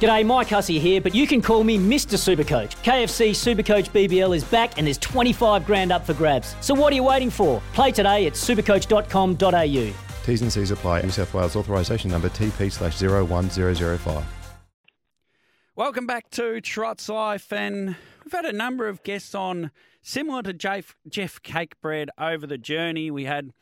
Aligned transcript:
G'day, 0.00 0.26
Mike 0.26 0.48
Hussey 0.48 0.78
here, 0.78 1.00
but 1.00 1.14
you 1.14 1.26
can 1.26 1.40
call 1.40 1.64
me 1.64 1.78
Mr. 1.78 2.16
Supercoach. 2.16 2.76
KFC 2.82 3.30
Supercoach 3.30 3.90
BBL 3.90 4.36
is 4.36 4.44
back 4.44 4.76
and 4.76 4.86
there's 4.86 4.98
25 4.98 5.64
grand 5.64 5.90
up 5.90 6.04
for 6.04 6.14
grabs. 6.14 6.54
So 6.60 6.74
what 6.74 6.92
are 6.92 6.96
you 6.96 7.04
waiting 7.04 7.30
for? 7.30 7.62
Play 7.72 7.92
today 7.92 8.26
at 8.26 8.34
supercoach.com.au. 8.34 9.94
T's 10.26 10.42
and 10.42 10.52
C's 10.52 10.70
apply. 10.72 11.02
New 11.02 11.10
South 11.10 11.32
Wales 11.32 11.54
authorisation 11.54 12.10
number 12.10 12.28
TP 12.28 12.70
slash 12.70 13.00
01005. 13.00 14.24
Welcome 15.76 16.06
back 16.06 16.30
to 16.30 16.60
Trots 16.62 17.08
Life, 17.08 17.52
and 17.52 17.96
we've 18.24 18.32
had 18.32 18.46
a 18.46 18.52
number 18.52 18.88
of 18.88 19.02
guests 19.02 19.34
on 19.34 19.70
similar 20.02 20.42
to 20.42 20.52
Jeff, 20.52 20.96
Jeff 21.08 21.42
Cakebread 21.42 22.08
over 22.18 22.46
the 22.46 22.58
journey. 22.58 23.10
We 23.10 23.26
had 23.26 23.52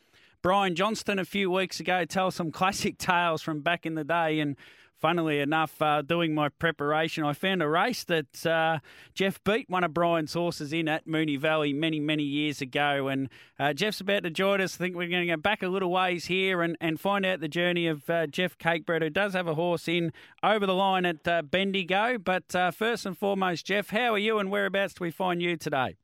Brian 0.41 0.75
Johnston 0.75 1.19
a 1.19 1.25
few 1.25 1.51
weeks 1.51 1.79
ago 1.79 2.05
tell 2.05 2.31
some 2.31 2.51
classic 2.53 2.97
tales 2.97 3.41
from 3.41 3.61
back 3.61 3.85
in 3.85 3.95
the 3.95 4.03
day, 4.03 4.39
and 4.39 4.55
funnily 4.99 5.39
enough, 5.39 5.81
uh, 5.81 6.01
doing 6.01 6.33
my 6.33 6.49
preparation, 6.49 7.23
I 7.23 7.33
found 7.33 7.61
a 7.61 7.67
race 7.67 8.03
that 8.05 8.45
uh, 8.45 8.79
Jeff 9.13 9.43
beat 9.43 9.69
one 9.69 9.83
of 9.83 9.93
Brian's 9.93 10.33
horses 10.33 10.73
in 10.73 10.87
at 10.87 11.07
Moonee 11.07 11.39
Valley 11.39 11.73
many, 11.73 11.99
many 11.99 12.23
years 12.23 12.61
ago. 12.61 13.07
And 13.07 13.29
uh, 13.59 13.73
Jeff's 13.73 14.01
about 14.01 14.23
to 14.23 14.29
join 14.29 14.61
us. 14.61 14.75
I 14.75 14.77
think 14.77 14.95
we're 14.95 15.09
going 15.09 15.27
to 15.27 15.33
go 15.35 15.39
back 15.39 15.63
a 15.63 15.67
little 15.67 15.91
ways 15.91 16.25
here 16.25 16.61
and, 16.61 16.77
and 16.79 16.99
find 16.99 17.25
out 17.25 17.39
the 17.39 17.47
journey 17.47 17.87
of 17.87 18.09
uh, 18.09 18.27
Jeff 18.27 18.57
Cakebread, 18.57 19.01
who 19.01 19.09
does 19.09 19.33
have 19.33 19.47
a 19.47 19.55
horse 19.55 19.87
in 19.87 20.11
over 20.43 20.65
the 20.65 20.75
line 20.75 21.05
at 21.05 21.27
uh, 21.27 21.41
Bendigo. 21.41 22.17
But 22.17 22.55
uh, 22.55 22.71
first 22.71 23.05
and 23.05 23.17
foremost, 23.17 23.65
Jeff, 23.65 23.89
how 23.89 24.13
are 24.13 24.19
you 24.19 24.39
and 24.39 24.49
whereabouts 24.49 24.95
do 24.95 25.03
we 25.03 25.11
find 25.11 25.41
you 25.41 25.57
today? 25.57 25.97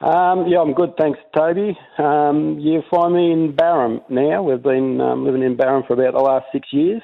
Um, 0.00 0.46
yeah, 0.46 0.60
I'm 0.60 0.74
good, 0.74 0.92
thanks, 0.98 1.18
Toby. 1.34 1.74
Um, 1.98 2.58
you 2.58 2.82
find 2.90 3.14
me 3.14 3.32
in 3.32 3.56
Barham 3.56 4.02
now. 4.10 4.42
We've 4.42 4.62
been 4.62 5.00
um, 5.00 5.24
living 5.24 5.42
in 5.42 5.56
Barham 5.56 5.84
for 5.86 5.94
about 5.94 6.12
the 6.12 6.20
last 6.20 6.44
six 6.52 6.68
years. 6.70 7.00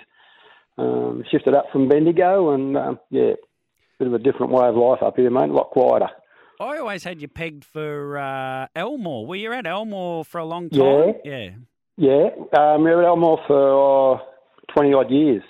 Um, 0.78 1.22
shifted 1.30 1.54
up 1.54 1.66
from 1.72 1.88
Bendigo, 1.88 2.54
and 2.54 2.76
um, 2.76 2.98
yeah, 3.10 3.32
bit 3.98 4.08
of 4.08 4.14
a 4.14 4.18
different 4.18 4.52
way 4.52 4.66
of 4.66 4.74
life 4.76 5.02
up 5.02 5.16
here, 5.16 5.30
mate. 5.30 5.50
A 5.50 5.52
lot 5.52 5.70
quieter. 5.70 6.08
I 6.60 6.78
always 6.78 7.04
had 7.04 7.20
you 7.20 7.28
pegged 7.28 7.64
for 7.64 8.18
uh, 8.18 8.68
Elmore. 8.74 9.26
Were 9.26 9.36
you 9.36 9.52
at 9.52 9.66
Elmore 9.66 10.24
for 10.24 10.38
a 10.38 10.44
long 10.44 10.70
time? 10.70 10.80
Yeah, 10.80 11.12
yeah. 11.24 11.50
Yeah, 11.96 12.28
um, 12.58 12.84
we 12.84 12.90
were 12.90 13.02
at 13.02 13.08
Elmore 13.08 13.38
for 13.46 14.20
twenty 14.74 14.94
odd 14.94 15.10
years. 15.10 15.42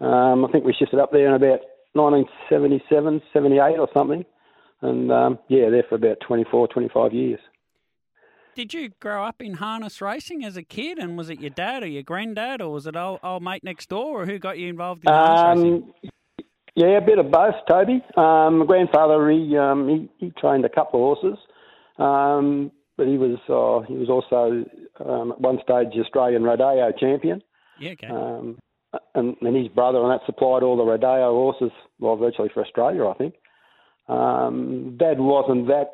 Um, 0.00 0.44
I 0.44 0.48
think 0.50 0.64
we 0.64 0.74
shifted 0.78 1.00
up 1.00 1.10
there 1.10 1.26
in 1.26 1.34
about 1.34 1.60
1977, 1.94 3.22
78 3.32 3.78
or 3.78 3.88
something, 3.96 4.24
and 4.82 5.10
um, 5.10 5.38
yeah, 5.48 5.70
there 5.70 5.84
for 5.88 5.94
about 5.94 6.18
24, 6.26 6.68
25 6.68 7.12
years. 7.12 7.40
Did 8.56 8.72
you 8.72 8.88
grow 9.00 9.22
up 9.22 9.42
in 9.42 9.52
harness 9.52 10.00
racing 10.00 10.42
as 10.42 10.56
a 10.56 10.62
kid, 10.62 10.96
and 10.96 11.18
was 11.18 11.28
it 11.28 11.40
your 11.40 11.50
dad 11.50 11.82
or 11.82 11.88
your 11.88 12.02
granddad, 12.02 12.62
or 12.62 12.72
was 12.72 12.86
it 12.86 12.96
old, 12.96 13.20
old 13.22 13.42
mate 13.42 13.62
next 13.62 13.90
door, 13.90 14.22
or 14.22 14.24
who 14.24 14.38
got 14.38 14.56
you 14.56 14.70
involved 14.70 15.04
in 15.04 15.12
harness 15.12 15.62
Um, 15.62 15.72
racing? 15.74 15.92
yeah, 16.74 16.96
a 16.96 17.02
bit 17.02 17.18
of 17.18 17.30
both, 17.30 17.54
Toby. 17.68 18.02
Um, 18.16 18.60
my 18.60 18.64
grandfather, 18.64 19.30
he, 19.30 19.58
um, 19.58 19.86
he 19.90 20.08
he 20.24 20.32
trained 20.40 20.64
a 20.64 20.70
couple 20.70 21.00
of 21.00 21.18
horses, 21.18 21.38
um, 21.98 22.72
but 22.96 23.06
he 23.06 23.18
was 23.18 23.38
uh, 23.50 23.86
he 23.86 23.98
was 23.98 24.08
also 24.08 24.64
um, 25.04 25.32
at 25.32 25.40
one 25.42 25.58
stage 25.62 25.88
Australian 26.00 26.42
rodeo 26.42 26.92
champion. 26.98 27.42
Yeah, 27.78 27.90
okay. 27.90 28.06
Um, 28.06 28.58
and, 29.14 29.36
and 29.42 29.54
his 29.54 29.68
brother, 29.68 30.00
and 30.00 30.10
that 30.10 30.24
supplied 30.24 30.62
all 30.62 30.78
the 30.78 30.82
rodeo 30.82 31.30
horses, 31.30 31.72
well, 31.98 32.16
virtually 32.16 32.48
for 32.54 32.64
Australia, 32.64 33.06
I 33.06 33.14
think. 33.18 33.34
Um, 34.08 34.96
Dad 34.98 35.18
wasn't 35.20 35.66
that 35.66 35.90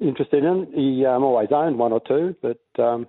interested 0.00 0.44
in. 0.44 0.66
He 0.74 1.04
um, 1.06 1.22
always 1.22 1.48
owned 1.50 1.78
one 1.78 1.92
or 1.92 2.00
two, 2.00 2.34
but 2.42 2.82
um, 2.82 3.06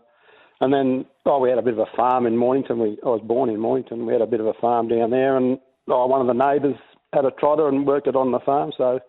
and 0.59 0.73
then 0.73 1.05
oh, 1.25 1.39
we 1.39 1.49
had 1.49 1.57
a 1.57 1.63
bit 1.63 1.73
of 1.73 1.79
a 1.79 1.95
farm 1.95 2.25
in 2.25 2.37
Mornington. 2.37 2.79
We 2.79 2.97
I 3.03 3.09
was 3.09 3.21
born 3.23 3.49
in 3.49 3.59
Mornington. 3.59 4.05
We 4.05 4.13
had 4.13 4.21
a 4.21 4.27
bit 4.27 4.39
of 4.39 4.45
a 4.45 4.53
farm 4.53 4.87
down 4.87 5.09
there, 5.09 5.37
and 5.37 5.59
oh, 5.87 6.05
one 6.07 6.21
of 6.21 6.27
the 6.27 6.33
neighbours 6.33 6.75
had 7.13 7.25
a 7.25 7.31
trotter 7.31 7.67
and 7.67 7.85
worked 7.85 8.07
it 8.07 8.15
on 8.15 8.31
the 8.31 8.39
farm. 8.39 8.71
So 8.77 8.99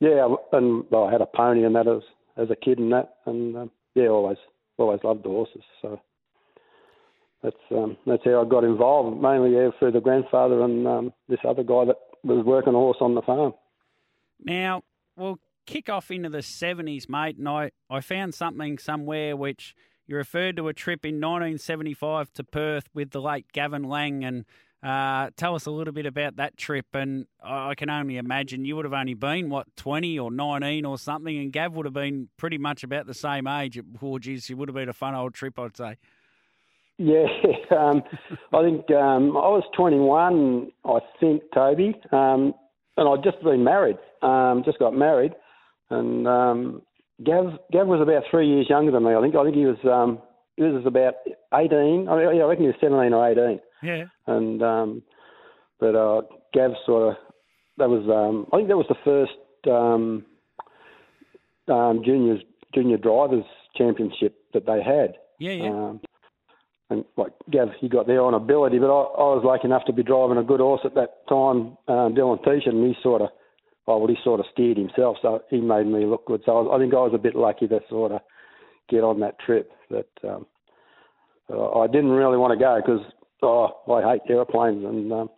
yeah, 0.00 0.28
and 0.52 0.84
well, 0.90 1.04
I 1.04 1.12
had 1.12 1.22
a 1.22 1.26
pony 1.26 1.64
and 1.64 1.74
that 1.74 1.88
as 1.88 2.02
as 2.36 2.50
a 2.50 2.56
kid 2.56 2.78
and 2.78 2.92
that, 2.92 3.16
and 3.26 3.56
um, 3.56 3.70
yeah, 3.94 4.08
always 4.08 4.38
always 4.78 5.00
loved 5.02 5.24
the 5.24 5.28
horses. 5.28 5.62
So 5.82 6.00
that's 7.42 7.56
um, 7.70 7.96
that's 8.06 8.24
how 8.24 8.42
I 8.42 8.48
got 8.48 8.64
involved. 8.64 9.20
Mainly 9.20 9.54
yeah, 9.54 9.70
through 9.78 9.92
the 9.92 10.00
grandfather 10.00 10.62
and 10.62 10.86
um, 10.86 11.12
this 11.28 11.40
other 11.46 11.62
guy 11.62 11.86
that 11.86 11.96
was 12.24 12.44
working 12.44 12.74
a 12.74 12.78
horse 12.78 12.98
on 13.00 13.14
the 13.14 13.22
farm. 13.22 13.54
Now, 14.44 14.82
we'll 15.16 15.38
kick 15.66 15.88
off 15.88 16.10
into 16.10 16.28
the 16.28 16.38
70s, 16.38 17.08
mate, 17.08 17.36
and 17.36 17.48
I, 17.48 17.72
I 17.90 18.00
found 18.00 18.34
something 18.34 18.78
somewhere 18.78 19.36
which 19.36 19.74
you 20.06 20.16
referred 20.16 20.56
to 20.56 20.68
a 20.68 20.72
trip 20.72 21.04
in 21.04 21.16
1975 21.16 22.32
to 22.34 22.44
Perth 22.44 22.88
with 22.94 23.10
the 23.10 23.20
late 23.20 23.46
Gavin 23.52 23.84
Lang, 23.84 24.24
and 24.24 24.44
uh, 24.82 25.30
tell 25.36 25.54
us 25.54 25.66
a 25.66 25.70
little 25.70 25.92
bit 25.92 26.06
about 26.06 26.36
that 26.36 26.56
trip. 26.56 26.86
And 26.94 27.26
I 27.42 27.74
can 27.74 27.90
only 27.90 28.16
imagine 28.16 28.64
you 28.64 28.76
would 28.76 28.84
have 28.84 28.94
only 28.94 29.14
been, 29.14 29.50
what, 29.50 29.66
20 29.76 30.18
or 30.18 30.30
19 30.30 30.84
or 30.84 30.96
something, 30.96 31.36
and 31.36 31.52
Gav 31.52 31.74
would 31.74 31.86
have 31.86 31.92
been 31.92 32.28
pretty 32.36 32.58
much 32.58 32.84
about 32.84 33.06
the 33.06 33.14
same 33.14 33.46
age. 33.46 33.80
Oh, 34.00 34.18
geez, 34.18 34.48
it 34.48 34.54
would 34.54 34.68
have 34.68 34.76
been 34.76 34.88
a 34.88 34.94
fun 34.94 35.14
old 35.14 35.34
trip, 35.34 35.58
I'd 35.58 35.76
say. 35.76 35.96
Yeah, 36.98 37.26
um, 37.76 38.02
I 38.52 38.62
think 38.62 38.90
um, 38.90 39.36
I 39.36 39.50
was 39.50 39.64
21, 39.76 40.70
I 40.84 40.98
think, 41.20 41.42
Toby, 41.52 41.94
um, 42.12 42.54
and 42.96 43.08
I'd 43.08 43.22
just 43.22 43.42
been 43.42 43.64
married, 43.64 43.98
um, 44.22 44.62
just 44.64 44.78
got 44.78 44.94
married, 44.94 45.34
and 45.90 46.26
um, 46.26 46.82
Gav 47.24 47.58
Gav 47.72 47.86
was 47.86 48.00
about 48.00 48.24
three 48.30 48.48
years 48.48 48.68
younger 48.68 48.92
than 48.92 49.04
me. 49.04 49.14
I 49.14 49.20
think 49.20 49.34
I 49.34 49.44
think 49.44 49.56
he 49.56 49.66
was 49.66 49.78
um, 49.84 50.20
he 50.56 50.62
was 50.62 50.84
about 50.86 51.14
18. 51.54 52.08
I, 52.08 52.16
mean, 52.16 52.40
I 52.40 52.44
reckon 52.44 52.64
he 52.64 52.68
was 52.68 52.76
17 52.80 53.12
or 53.12 53.30
18. 53.30 53.60
Yeah. 53.82 54.04
And 54.26 54.62
um, 54.62 55.02
but 55.78 55.94
uh, 55.94 56.22
Gav 56.54 56.72
sort 56.84 57.10
of 57.10 57.16
that 57.78 57.88
was 57.88 58.08
um, 58.08 58.46
I 58.52 58.56
think 58.56 58.68
that 58.68 58.76
was 58.76 58.86
the 58.88 58.96
first 59.04 59.32
um, 59.70 60.24
um, 61.68 62.02
juniors 62.04 62.40
junior 62.74 62.96
drivers 62.96 63.44
championship 63.76 64.36
that 64.52 64.66
they 64.66 64.82
had. 64.82 65.16
Yeah, 65.38 65.52
yeah. 65.52 65.68
Um, 65.68 66.00
and 66.88 67.04
like 67.16 67.32
Gav, 67.50 67.68
he 67.80 67.88
got 67.88 68.06
there 68.06 68.22
on 68.22 68.34
ability, 68.34 68.78
but 68.78 68.90
I, 68.90 69.02
I 69.02 69.34
was 69.34 69.42
lucky 69.44 69.66
enough 69.66 69.84
to 69.86 69.92
be 69.92 70.02
driving 70.02 70.38
a 70.38 70.44
good 70.44 70.60
horse 70.60 70.82
at 70.84 70.94
that 70.94 71.26
time, 71.28 71.76
um, 71.88 72.14
Dylan 72.14 72.38
Teacher, 72.38 72.70
and 72.70 72.86
he 72.86 72.94
sort 73.02 73.22
of, 73.22 73.28
oh, 73.86 73.98
well, 73.98 74.08
he 74.08 74.16
sort 74.24 74.40
of 74.40 74.46
steered 74.52 74.76
himself, 74.76 75.16
so 75.22 75.42
he 75.50 75.60
made 75.60 75.86
me 75.86 76.04
look 76.06 76.26
good. 76.26 76.42
So 76.44 76.56
I, 76.56 76.60
was, 76.60 76.70
I 76.74 76.78
think 76.78 76.94
I 76.94 76.98
was 76.98 77.12
a 77.14 77.18
bit 77.18 77.36
lucky 77.36 77.68
to 77.68 77.80
sort 77.88 78.12
of 78.12 78.20
get 78.88 79.04
on 79.04 79.20
that 79.20 79.38
trip. 79.38 79.70
But 79.90 80.08
um, 80.24 80.46
uh, 81.50 81.78
I 81.78 81.86
didn't 81.86 82.10
really 82.10 82.38
want 82.38 82.58
to 82.58 82.62
go 82.62 82.80
because 82.84 83.04
oh, 83.42 83.92
I 83.92 84.12
hate 84.12 84.22
aeroplanes, 84.28 84.84
and 84.84 85.12
um, 85.12 85.30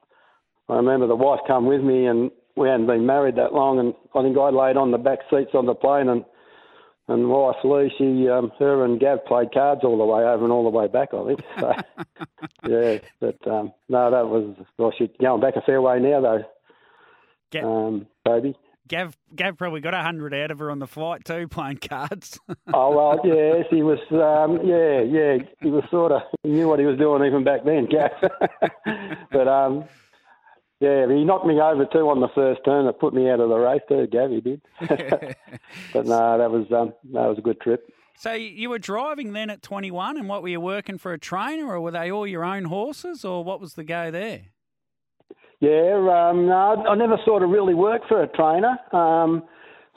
I 0.69 0.77
remember 0.77 1.07
the 1.07 1.17
wife 1.17 1.41
come 1.47 1.67
with 1.67 1.83
me, 1.83 2.07
and 2.07 2.31
we 2.57 2.69
hadn't 2.69 2.87
been 2.87 3.07
married 3.07 3.37
that 3.37 3.53
long, 3.53 3.79
and 3.79 3.95
I 4.15 4.23
think 4.23 4.37
I 4.37 4.51
laid 4.51 4.77
on 4.77 4.91
the 4.91 4.99
back 4.99 5.21
seats 5.31 5.51
on 5.55 5.67
the 5.67 5.75
plane, 5.75 6.09
and 6.09 6.25
and 7.09 7.31
wife 7.31 7.57
Lee, 7.65 7.91
she, 7.97 8.29
um, 8.29 8.53
her 8.59 8.85
and 8.85 9.01
Gav 9.01 9.25
played 9.25 9.53
cards 9.53 9.81
all 9.83 9.97
the 9.97 10.05
way 10.05 10.25
over 10.25 10.45
and 10.45 10.53
all 10.53 10.65
the 10.65 10.77
way 10.77 10.89
back. 10.89 11.15
I 11.15 11.27
think. 11.27 11.41
So, 11.59 11.73
yeah, 12.69 12.99
but 13.19 13.51
um, 13.51 13.73
no, 13.89 14.11
that 14.11 14.27
was 14.27 14.55
well, 14.77 14.93
she's 14.97 15.09
going 15.21 15.41
back 15.41 15.57
a 15.57 15.63
fair 15.63 15.81
way 15.81 16.01
now 16.01 16.21
though. 16.21 16.45
Gav, 17.51 17.65
Um, 17.65 18.07
baby. 18.29 18.57
Gav, 18.89 19.17
Gav 19.37 19.59
probably 19.59 19.81
got 19.81 19.93
a 19.93 20.03
hundred 20.03 20.33
out 20.33 20.51
of 20.51 20.59
her 20.61 20.71
on 20.71 20.79
the 20.79 20.87
flight 20.87 21.25
too, 21.25 21.47
playing 21.47 21.79
cards. 21.79 22.39
Oh 22.73 22.95
well, 22.95 23.21
yes, 23.25 23.67
he 23.71 23.83
was. 23.83 23.99
Um, 24.11 24.67
yeah, 24.67 25.01
yeah, 25.01 25.39
he 25.61 25.71
was 25.71 25.85
sort 25.91 26.13
of. 26.13 26.23
He 26.43 26.51
knew 26.51 26.69
what 26.69 26.79
he 26.79 26.85
was 26.85 26.99
doing 26.99 27.25
even 27.25 27.43
back 27.43 27.65
then, 27.65 27.87
Gav. 27.87 28.11
but 29.33 29.49
um, 29.49 29.85
yeah, 30.81 31.07
he 31.09 31.25
knocked 31.25 31.47
me 31.47 31.61
over 31.61 31.87
too 31.87 32.09
on 32.09 32.21
the 32.21 32.29
first 32.35 32.61
turn. 32.65 32.87
That 32.87 33.01
put 33.01 33.15
me 33.15 33.31
out 33.31 33.41
of 33.41 33.49
the 33.49 33.57
race 33.57 33.81
too, 33.89 34.07
Gav. 34.07 34.31
He 34.31 34.41
did. 34.41 34.61
but 35.93 36.07
no, 36.07 36.39
that 36.39 36.51
was 36.51 36.71
um, 36.73 36.93
that 37.13 37.27
was 37.27 37.39
a 37.39 37.43
good 37.43 37.61
trip. 37.61 37.91
so 38.17 38.33
you 38.33 38.69
were 38.69 38.79
driving 38.79 39.33
then 39.33 39.49
at 39.51 39.63
21, 39.63 40.19
and 40.19 40.29
what 40.29 40.43
were 40.43 40.49
you 40.49 40.61
working 40.61 40.99
for 40.99 41.13
a 41.13 41.19
trainer, 41.19 41.67
or 41.67 41.81
were 41.81 41.91
they 41.91 42.11
all 42.11 42.27
your 42.27 42.45
own 42.45 42.65
horses, 42.65 43.25
or 43.25 43.45
what 43.45 43.61
was 43.61 43.75
the 43.75 43.85
go 43.85 44.11
there? 44.11 44.43
Yeah, 45.61 46.29
um, 46.31 46.47
no, 46.47 46.85
I 46.89 46.95
never 46.95 47.17
sort 47.25 47.43
of 47.43 47.51
really 47.51 47.75
worked 47.75 48.07
for 48.09 48.23
a 48.23 48.29
trainer. 48.29 48.79
Um, 48.93 49.43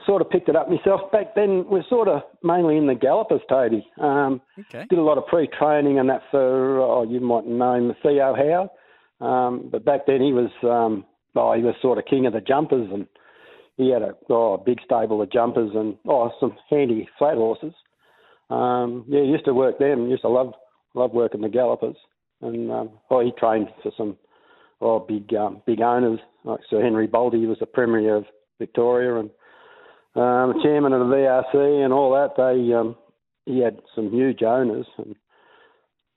sort 0.05 0.21
of 0.21 0.29
picked 0.29 0.49
it 0.49 0.55
up 0.55 0.69
myself. 0.69 1.11
Back 1.11 1.35
then, 1.35 1.65
we're 1.69 1.83
sort 1.87 2.07
of 2.07 2.23
mainly 2.43 2.77
in 2.77 2.87
the 2.87 2.95
gallopers, 2.95 3.41
Toby. 3.47 3.87
Um, 3.99 4.41
Okay. 4.59 4.85
did 4.89 4.97
a 4.97 5.03
lot 5.03 5.19
of 5.19 5.27
pre-training 5.27 5.99
and 5.99 6.09
that 6.09 6.23
for, 6.31 6.79
oh, 6.79 7.03
you 7.03 7.19
might 7.19 7.45
know 7.45 7.73
him, 7.73 7.93
Theo 8.01 8.33
Howe. 8.33 8.71
Um, 9.25 9.69
but 9.71 9.85
back 9.85 10.07
then 10.07 10.21
he 10.21 10.33
was, 10.33 10.49
um, 10.63 11.05
oh, 11.35 11.53
he 11.53 11.61
was 11.61 11.75
sort 11.81 11.99
of 11.99 12.05
king 12.05 12.25
of 12.25 12.33
the 12.33 12.41
jumpers, 12.41 12.89
and 12.91 13.05
he 13.77 13.91
had 13.91 14.01
a 14.01 14.15
oh, 14.29 14.53
a 14.53 14.57
big 14.57 14.79
stable 14.83 15.21
of 15.21 15.31
jumpers 15.31 15.71
and 15.75 15.95
oh, 16.07 16.31
some 16.39 16.57
handy 16.69 17.07
flat 17.19 17.35
horses. 17.35 17.73
Um, 18.49 19.05
yeah, 19.07 19.21
used 19.21 19.45
to 19.45 19.53
work 19.53 19.77
them. 19.77 20.09
Used 20.09 20.23
to 20.23 20.29
love 20.29 20.53
love 20.95 21.11
working 21.13 21.41
the 21.41 21.49
gallopers, 21.49 21.95
and 22.41 22.71
um, 22.71 22.89
oh, 23.11 23.19
he 23.23 23.31
trained 23.37 23.69
for 23.83 23.91
some 23.95 24.17
oh 24.81 24.99
big 24.99 25.33
um, 25.33 25.61
big 25.65 25.81
owners 25.81 26.19
like 26.43 26.59
Sir 26.69 26.81
Henry 26.81 27.07
Bolte 27.07 27.47
was 27.47 27.57
the 27.59 27.65
premier 27.65 28.15
of 28.15 28.25
Victoria 28.59 29.19
and 29.19 29.29
um, 30.15 30.61
chairman 30.61 30.93
of 30.93 31.07
the 31.07 31.15
VRC 31.15 31.83
and 31.83 31.93
all 31.93 32.11
that. 32.11 32.35
They 32.35 32.73
um, 32.73 32.95
he 33.45 33.59
had 33.59 33.79
some 33.95 34.11
huge 34.11 34.43
owners, 34.43 34.85
and 34.97 35.15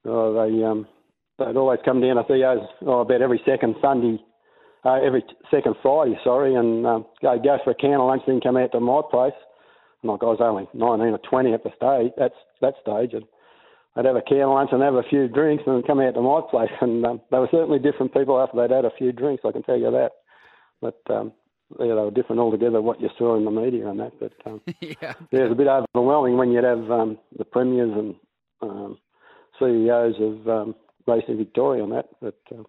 oh, 0.06 0.32
they 0.34 0.64
um, 0.64 0.86
they'd 1.38 1.56
always 1.56 1.80
come 1.84 2.00
down 2.00 2.16
to 2.16 2.24
Theo's 2.24 2.66
oh, 2.86 3.00
about 3.00 3.22
every 3.22 3.40
second 3.46 3.76
Sunday, 3.80 4.22
uh, 4.84 5.00
every 5.04 5.24
second 5.50 5.76
Friday, 5.82 6.18
sorry, 6.24 6.54
and 6.54 6.86
um, 6.86 7.06
go 7.22 7.38
go 7.38 7.58
for 7.64 7.70
a 7.70 7.74
can 7.74 8.00
of 8.00 8.06
lunch, 8.06 8.22
then 8.26 8.40
come 8.40 8.56
out 8.56 8.72
to 8.72 8.80
my 8.80 9.00
place. 9.10 9.32
And 10.02 10.10
like 10.10 10.22
I 10.22 10.26
was 10.26 10.38
only 10.40 10.68
19 10.74 11.14
or 11.14 11.18
20 11.18 11.52
at 11.54 11.62
the 11.62 11.70
stage, 11.76 12.12
that's 12.18 12.34
that 12.60 12.74
stage, 12.82 13.14
and 13.14 13.24
I'd 13.96 14.06
have 14.06 14.16
a 14.16 14.22
can 14.22 14.48
lunch 14.48 14.70
and 14.72 14.82
have 14.82 14.94
a 14.94 15.02
few 15.04 15.28
drinks, 15.28 15.64
and 15.66 15.86
come 15.86 16.00
out 16.00 16.14
to 16.14 16.20
my 16.20 16.40
place. 16.50 16.70
And 16.80 17.04
um, 17.06 17.20
they 17.30 17.38
were 17.38 17.48
certainly 17.50 17.78
different 17.78 18.12
people 18.12 18.40
after 18.40 18.56
they'd 18.56 18.74
had 18.74 18.84
a 18.84 18.96
few 18.98 19.12
drinks. 19.12 19.44
I 19.46 19.52
can 19.52 19.62
tell 19.62 19.78
you 19.78 19.90
that. 19.90 20.10
But 20.80 21.00
um, 21.14 21.32
yeah, 21.78 21.94
they 21.94 21.94
were 21.94 22.10
different 22.10 22.40
altogether. 22.40 22.82
What 22.82 23.00
you 23.00 23.08
saw 23.16 23.36
in 23.36 23.44
the 23.44 23.50
media 23.50 23.88
and 23.88 24.00
that, 24.00 24.12
but 24.18 24.32
um, 24.46 24.60
yeah, 24.80 24.94
yeah, 25.00 25.14
it's 25.30 25.52
a 25.52 25.54
bit 25.54 25.68
overwhelming 25.68 26.36
when 26.36 26.50
you'd 26.50 26.64
have 26.64 26.90
um, 26.90 27.18
the 27.38 27.44
premiers 27.44 27.92
and 27.92 28.14
um, 28.62 28.98
CEOs 29.58 30.14
of 30.20 30.48
um, 30.48 30.74
racing 31.06 31.38
Victoria 31.38 31.82
on 31.82 31.90
that. 31.90 32.06
But 32.20 32.38
uh, 32.52 32.62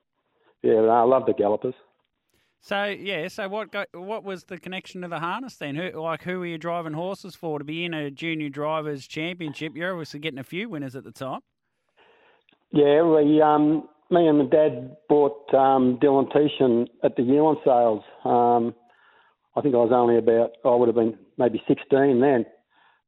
yeah, 0.61 0.79
I 0.79 1.03
love 1.03 1.25
the 1.25 1.33
gallopers. 1.33 1.75
So 2.65 2.85
yeah, 2.85 3.27
so 3.27 3.47
what 3.47 3.71
go, 3.71 3.85
what 3.93 4.23
was 4.23 4.45
the 4.45 4.57
connection 4.57 5.01
to 5.03 5.07
the 5.07 5.19
harness 5.19 5.55
then? 5.57 5.75
Who 5.75 6.01
like 6.01 6.23
who 6.23 6.39
were 6.39 6.47
you 6.47 6.57
driving 6.57 6.93
horses 6.93 7.35
for 7.35 7.59
to 7.59 7.63
be 7.63 7.85
in 7.85 7.93
a 7.93 8.09
junior 8.09 8.49
drivers 8.49 9.05
championship? 9.05 9.73
You're 9.75 9.91
obviously 9.91 10.19
getting 10.19 10.39
a 10.39 10.43
few 10.43 10.67
winners 10.67 10.95
at 10.95 11.03
the 11.03 11.11
time. 11.11 11.41
Yeah, 12.71 13.03
we 13.03 13.39
um, 13.39 13.87
me 14.09 14.27
and 14.27 14.39
my 14.39 14.45
dad 14.45 14.97
bought 15.07 15.53
um, 15.53 15.99
Dylan 16.01 16.27
Teeshan 16.33 16.87
at 17.03 17.15
the 17.15 17.21
Ewan 17.21 17.57
sales. 17.63 18.01
Um, 18.23 18.73
I 19.55 19.61
think 19.61 19.75
I 19.75 19.77
was 19.77 19.91
only 19.93 20.17
about 20.17 20.53
I 20.65 20.73
would 20.73 20.87
have 20.87 20.95
been 20.95 21.19
maybe 21.37 21.61
16 21.67 22.19
then, 22.19 22.47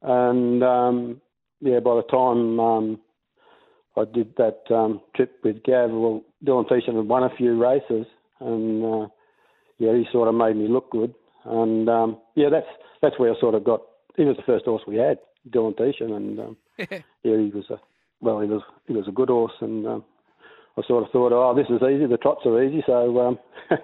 and 0.04 0.64
um, 0.64 1.22
yeah, 1.62 1.80
by 1.80 1.96
the 1.96 2.04
time 2.12 2.60
um, 2.60 3.00
I 3.98 4.04
did 4.06 4.36
that 4.38 4.62
um, 4.70 5.02
trip 5.16 5.40
with 5.44 5.64
Gav, 5.64 5.90
well, 5.90 6.22
Dylan 6.46 6.70
Teeshan 6.70 6.96
had 6.96 7.08
won 7.08 7.24
a 7.24 7.36
few 7.36 7.60
races, 7.60 8.06
and 8.40 8.86
uh, 8.86 9.08
yeah, 9.78 9.94
he 9.94 10.06
sort 10.12 10.28
of 10.28 10.36
made 10.36 10.56
me 10.56 10.68
look 10.68 10.90
good, 10.92 11.14
and 11.46 11.90
um, 11.90 12.18
yeah, 12.36 12.50
that's 12.50 12.68
that's 13.02 13.20
where 13.20 13.34
I 13.34 13.40
sort 13.40 13.56
of 13.56 13.64
got. 13.64 13.82
He 14.16 14.26
was 14.26 14.38
the 14.38 14.44
first 14.44 14.66
horse 14.66 14.82
we 14.88 14.96
had, 14.96 15.20
Dylan 15.50 15.78
Teeshan, 15.78 16.16
and 16.16 16.40
um, 16.40 16.58
yeah, 16.78 17.00
he 17.24 17.52
was 17.54 17.66
a 17.70 17.80
well, 18.22 18.40
he 18.40 18.48
was 18.48 18.62
he 18.88 18.94
was 18.94 19.08
a 19.08 19.12
good 19.12 19.30
horse, 19.30 19.54
and 19.62 19.86
um, 19.88 20.04
I 20.78 20.82
sort 20.88 21.04
of 21.04 21.12
thought, 21.12 21.32
oh, 21.32 21.56
this 21.56 21.68
is 21.70 21.82
easy. 21.82 22.06
The 22.06 22.18
trots 22.18 22.46
are 22.46 22.64
easy, 22.64 22.84
so 22.86 23.20
um, 23.20 23.40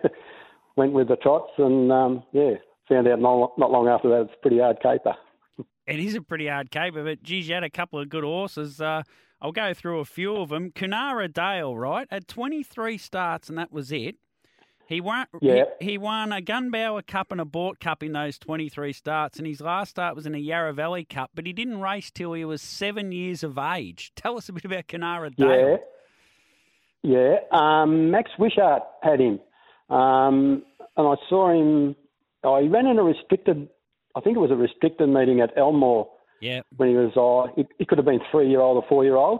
went 0.75 0.93
with 0.93 1.07
the 1.07 1.15
trots, 1.17 1.51
and 1.57 1.91
um, 1.91 2.23
yeah, 2.31 2.53
found 2.89 3.07
out 3.07 3.19
not, 3.19 3.57
not 3.57 3.71
long 3.71 3.87
after 3.87 4.09
that 4.09 4.21
it's 4.21 4.33
a 4.37 4.41
pretty 4.41 4.59
hard 4.59 4.77
caper. 4.81 5.15
It 5.85 5.99
is 5.99 6.15
a 6.15 6.21
pretty 6.21 6.47
hard 6.47 6.71
caper, 6.71 7.03
but 7.03 7.23
geez, 7.23 7.47
you 7.47 7.55
had 7.55 7.63
a 7.63 7.69
couple 7.69 7.99
of 7.99 8.09
good 8.09 8.23
horses. 8.23 8.79
Uh, 8.79 9.03
I'll 9.41 9.51
go 9.51 9.73
through 9.73 9.99
a 9.99 10.05
few 10.05 10.37
of 10.37 10.49
them. 10.49 10.71
Kunara 10.71 11.31
Dale, 11.31 11.75
right, 11.75 12.07
had 12.09 12.27
23 12.27 12.97
starts, 12.97 13.49
and 13.49 13.57
that 13.57 13.71
was 13.71 13.91
it. 13.91 14.15
He 14.87 15.01
won. 15.01 15.27
Yeah. 15.41 15.65
He, 15.79 15.91
he, 15.91 15.97
won 15.97 16.31
a 16.33 16.41
Gunbower 16.41 17.05
Cup 17.05 17.31
and 17.31 17.39
a 17.39 17.45
Boort 17.45 17.79
Cup 17.79 18.03
in 18.03 18.11
those 18.11 18.37
23 18.37 18.91
starts, 18.93 19.37
and 19.37 19.47
his 19.47 19.61
last 19.61 19.91
start 19.91 20.15
was 20.15 20.25
in 20.25 20.35
a 20.35 20.39
Yarra 20.39 20.73
Valley 20.73 21.05
Cup. 21.05 21.31
But 21.33 21.45
he 21.45 21.53
didn't 21.53 21.79
race 21.79 22.11
till 22.11 22.33
he 22.33 22.43
was 22.43 22.61
seven 22.61 23.11
years 23.11 23.43
of 23.43 23.57
age. 23.57 24.11
Tell 24.15 24.37
us 24.37 24.49
a 24.49 24.53
bit 24.53 24.65
about 24.65 24.87
Kunara 24.87 25.33
Dale. 25.35 25.79
Yeah, 27.01 27.35
yeah. 27.51 27.81
Um, 27.81 28.11
Max 28.11 28.31
Wishart 28.37 28.83
had 29.01 29.19
him, 29.19 29.39
um, 29.89 30.63
and 30.97 31.07
I 31.07 31.15
saw 31.29 31.51
him. 31.51 31.95
Oh, 32.43 32.61
he 32.61 32.67
ran 32.67 32.87
in 32.87 32.99
a 32.99 33.03
restricted. 33.03 33.69
I 34.15 34.21
think 34.21 34.35
it 34.35 34.41
was 34.41 34.51
a 34.51 34.55
restricted 34.55 35.09
meeting 35.09 35.39
at 35.39 35.57
Elmore. 35.57 36.09
Yeah. 36.41 36.61
When 36.75 36.89
he 36.89 36.95
was, 36.95 37.13
oh, 37.15 37.47
he, 37.55 37.65
he 37.79 37.85
could 37.85 37.97
have 37.97 38.05
been 38.05 38.19
three 38.29 38.49
year 38.49 38.59
old 38.59 38.75
or 38.75 38.85
four 38.89 39.05
year 39.05 39.15
old, 39.15 39.39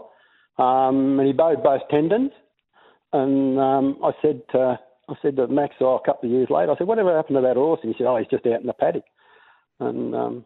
um, 0.56 1.18
and 1.18 1.26
he 1.26 1.34
bowed 1.34 1.62
both 1.62 1.82
tendons. 1.90 2.30
And 3.12 3.60
um, 3.60 3.98
I 4.02 4.12
said. 4.22 4.40
To, 4.52 4.80
I 5.08 5.14
said 5.22 5.36
to 5.36 5.46
Max 5.48 5.74
oh, 5.80 5.96
a 5.96 6.06
couple 6.06 6.28
of 6.28 6.34
years 6.34 6.48
later, 6.50 6.72
I 6.72 6.76
said, 6.76 6.86
whatever 6.86 7.14
happened 7.14 7.36
to 7.36 7.42
that 7.42 7.56
horse? 7.56 7.80
And 7.82 7.92
he 7.92 7.98
said, 7.98 8.06
oh, 8.06 8.16
he's 8.16 8.28
just 8.30 8.46
out 8.46 8.60
in 8.60 8.66
the 8.66 8.72
paddock. 8.72 9.04
And 9.80 10.14
um, 10.14 10.44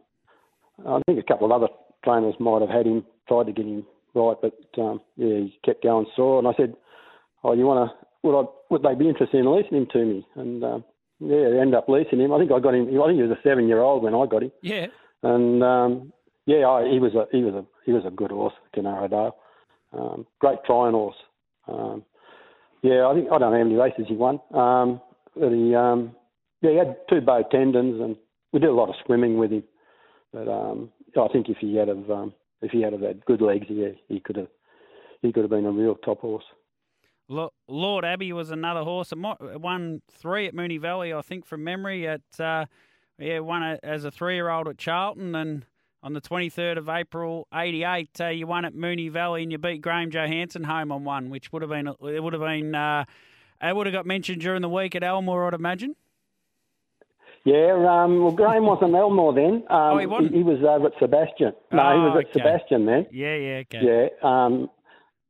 I 0.87 1.01
think 1.07 1.19
a 1.19 1.23
couple 1.23 1.47
of 1.47 1.53
other 1.53 1.73
trainers 2.05 2.35
might 2.41 2.63
have 2.63 2.71
had 2.71 2.87
him, 2.87 3.05
tried 3.29 3.47
to 3.47 3.53
get 3.53 3.67
him 3.67 3.87
right, 4.15 4.37
but 4.41 4.55
um, 4.81 5.01
yeah, 5.17 5.37
he 5.37 5.59
kept 5.65 5.83
going 5.83 6.07
sore. 6.17 6.39
And 6.39 6.49
I 6.49 6.53
said, 6.57 6.75
oh, 7.45 7.53
you 7.53 7.67
want 7.67 7.91
to, 7.91 8.07
would, 8.23 8.41
I, 8.41 8.45
would 8.71 8.83
they 8.83 8.95
be 8.95 9.09
interested 9.09 9.39
in 9.39 9.55
leasing 9.55 9.79
him 9.79 9.87
to 9.93 10.05
me? 10.05 10.27
And 10.37 10.65
um, 10.65 10.85
yeah, 11.21 11.51
they 11.51 11.61
ended 11.61 11.75
up 11.75 11.89
leasing 11.89 12.21
him. 12.21 12.33
I 12.33 12.39
think 12.39 12.53
I 12.53 12.61
got 12.61 12.75
him, 12.75 12.89
I 12.89 13.07
think 13.07 13.17
he 13.17 13.27
was 13.27 13.37
a 13.37 13.49
seven 13.49 13.69
year 13.69 13.81
old 13.81 14.03
when 14.03 14.15
I 14.15 14.27
got 14.27 14.43
him. 14.43 14.53
Yeah. 14.63 14.87
And 15.23 15.63
um, 15.63 16.13
yeah, 16.47 16.67
I, 16.67 16.89
he 16.89 16.99
was 16.99 17.15
a 17.15 17.27
he 17.31 17.43
was 17.43 17.55
a 17.55 17.65
he 17.85 17.93
was 17.93 18.05
a 18.07 18.11
good 18.11 18.31
horse, 18.31 18.55
Kunara 18.75 19.11
Dale. 19.11 19.37
Um, 19.93 20.27
great 20.39 20.59
trying 20.65 20.93
horse. 20.93 21.17
Um, 21.67 22.05
yeah, 22.83 23.07
I 23.07 23.15
think 23.15 23.27
I 23.27 23.39
don't 23.39 23.53
know 23.53 23.59
how 23.59 23.65
many 23.65 23.75
races 23.75 24.07
he 24.09 24.15
won. 24.15 24.41
Um, 24.55 25.01
but 25.35 25.53
he, 25.53 25.75
um, 25.75 26.15
yeah, 26.63 26.71
he 26.71 26.77
had 26.77 26.97
two 27.09 27.21
bow 27.21 27.43
tendons, 27.43 28.01
and 28.01 28.17
we 28.53 28.61
did 28.61 28.71
a 28.71 28.75
lot 28.75 28.89
of 28.89 28.95
swimming 29.05 29.39
with 29.39 29.51
him. 29.51 29.65
But 30.33 30.49
um, 30.49 30.91
I 31.17 31.29
think 31.29 31.49
if 31.49 31.59
he 31.59 31.77
had 31.77 31.89
have, 31.89 32.11
um, 32.11 32.35
if 32.61 32.71
he 32.71 32.83
had 32.83 32.93
have 32.93 33.03
had 33.03 33.25
good 33.25 33.41
legs, 33.41 33.67
yeah, 33.69 33.89
he 34.09 34.21
could 34.21 34.37
have, 34.37 34.49
he 35.23 35.33
could 35.33 35.43
have 35.43 35.51
been 35.51 35.67
a 35.67 35.71
real 35.71 35.95
top 35.97 36.21
horse. 36.21 36.45
Lord 37.69 38.05
Abbey 38.05 38.33
was 38.33 38.51
another 38.51 38.83
horse. 38.83 39.13
It 39.13 39.61
won 39.61 40.01
three 40.11 40.47
at 40.47 40.55
Moonee 40.55 40.81
Valley, 40.81 41.13
I 41.13 41.21
think, 41.21 41.45
from 41.45 41.63
memory. 41.63 42.09
At 42.09 42.23
uh, 42.41 42.65
yeah, 43.19 43.41
won 43.41 43.63
as 43.83 44.05
a 44.05 44.11
three-year-old 44.11 44.69
at 44.69 44.79
Charlton, 44.79 45.35
and 45.35 45.67
on 46.03 46.13
the 46.13 46.21
23rd 46.21 46.79
of 46.79 46.89
April 46.89 47.49
88, 47.53 48.21
uh, 48.21 48.27
you 48.29 48.47
won 48.47 48.65
at 48.65 48.75
Moonee 48.75 49.11
Valley 49.11 49.43
and 49.43 49.53
you 49.53 49.59
beat 49.59 49.81
Graham 49.83 50.11
Johansson 50.11 50.65
home 50.65 50.93
on 50.93 51.05
one, 51.05 51.31
which 51.31 51.53
would 51.53 51.63
have 51.63 51.71
been, 51.71 51.89
it 51.89 52.23
would 52.23 52.33
have 52.33 52.43
been, 52.43 52.75
uh, 52.75 53.05
it 53.63 53.75
would 53.75 53.87
have 53.87 53.93
got 53.93 54.07
mentioned 54.07 54.41
during 54.41 54.63
the 54.63 54.69
week 54.69 54.95
at 54.95 55.03
Elmore, 55.03 55.47
I'd 55.47 55.55
imagine. 55.55 55.97
Yeah, 57.45 57.73
um, 57.89 58.23
well, 58.23 58.33
Graham 58.33 58.67
wasn't 58.67 58.95
Elmore 58.95 59.33
then. 59.33 59.65
Um, 59.71 59.95
oh, 59.95 59.99
he 59.99 60.07
wasn't? 60.07 60.33
He, 60.33 60.39
he, 60.39 60.43
was 60.43 60.59
over 60.63 60.89
at 60.89 60.93
Sebastian. 61.01 61.53
No, 61.73 61.83
oh, 61.83 61.93
he 61.93 61.99
was 61.99 62.25
at 62.25 62.31
okay. 62.31 62.41
Sebastian 62.41 62.87
then. 62.87 63.07
Yeah, 63.11 63.37
yeah, 63.37 63.63
okay. 63.65 63.81
Yeah, 63.81 64.09
um, 64.23 64.69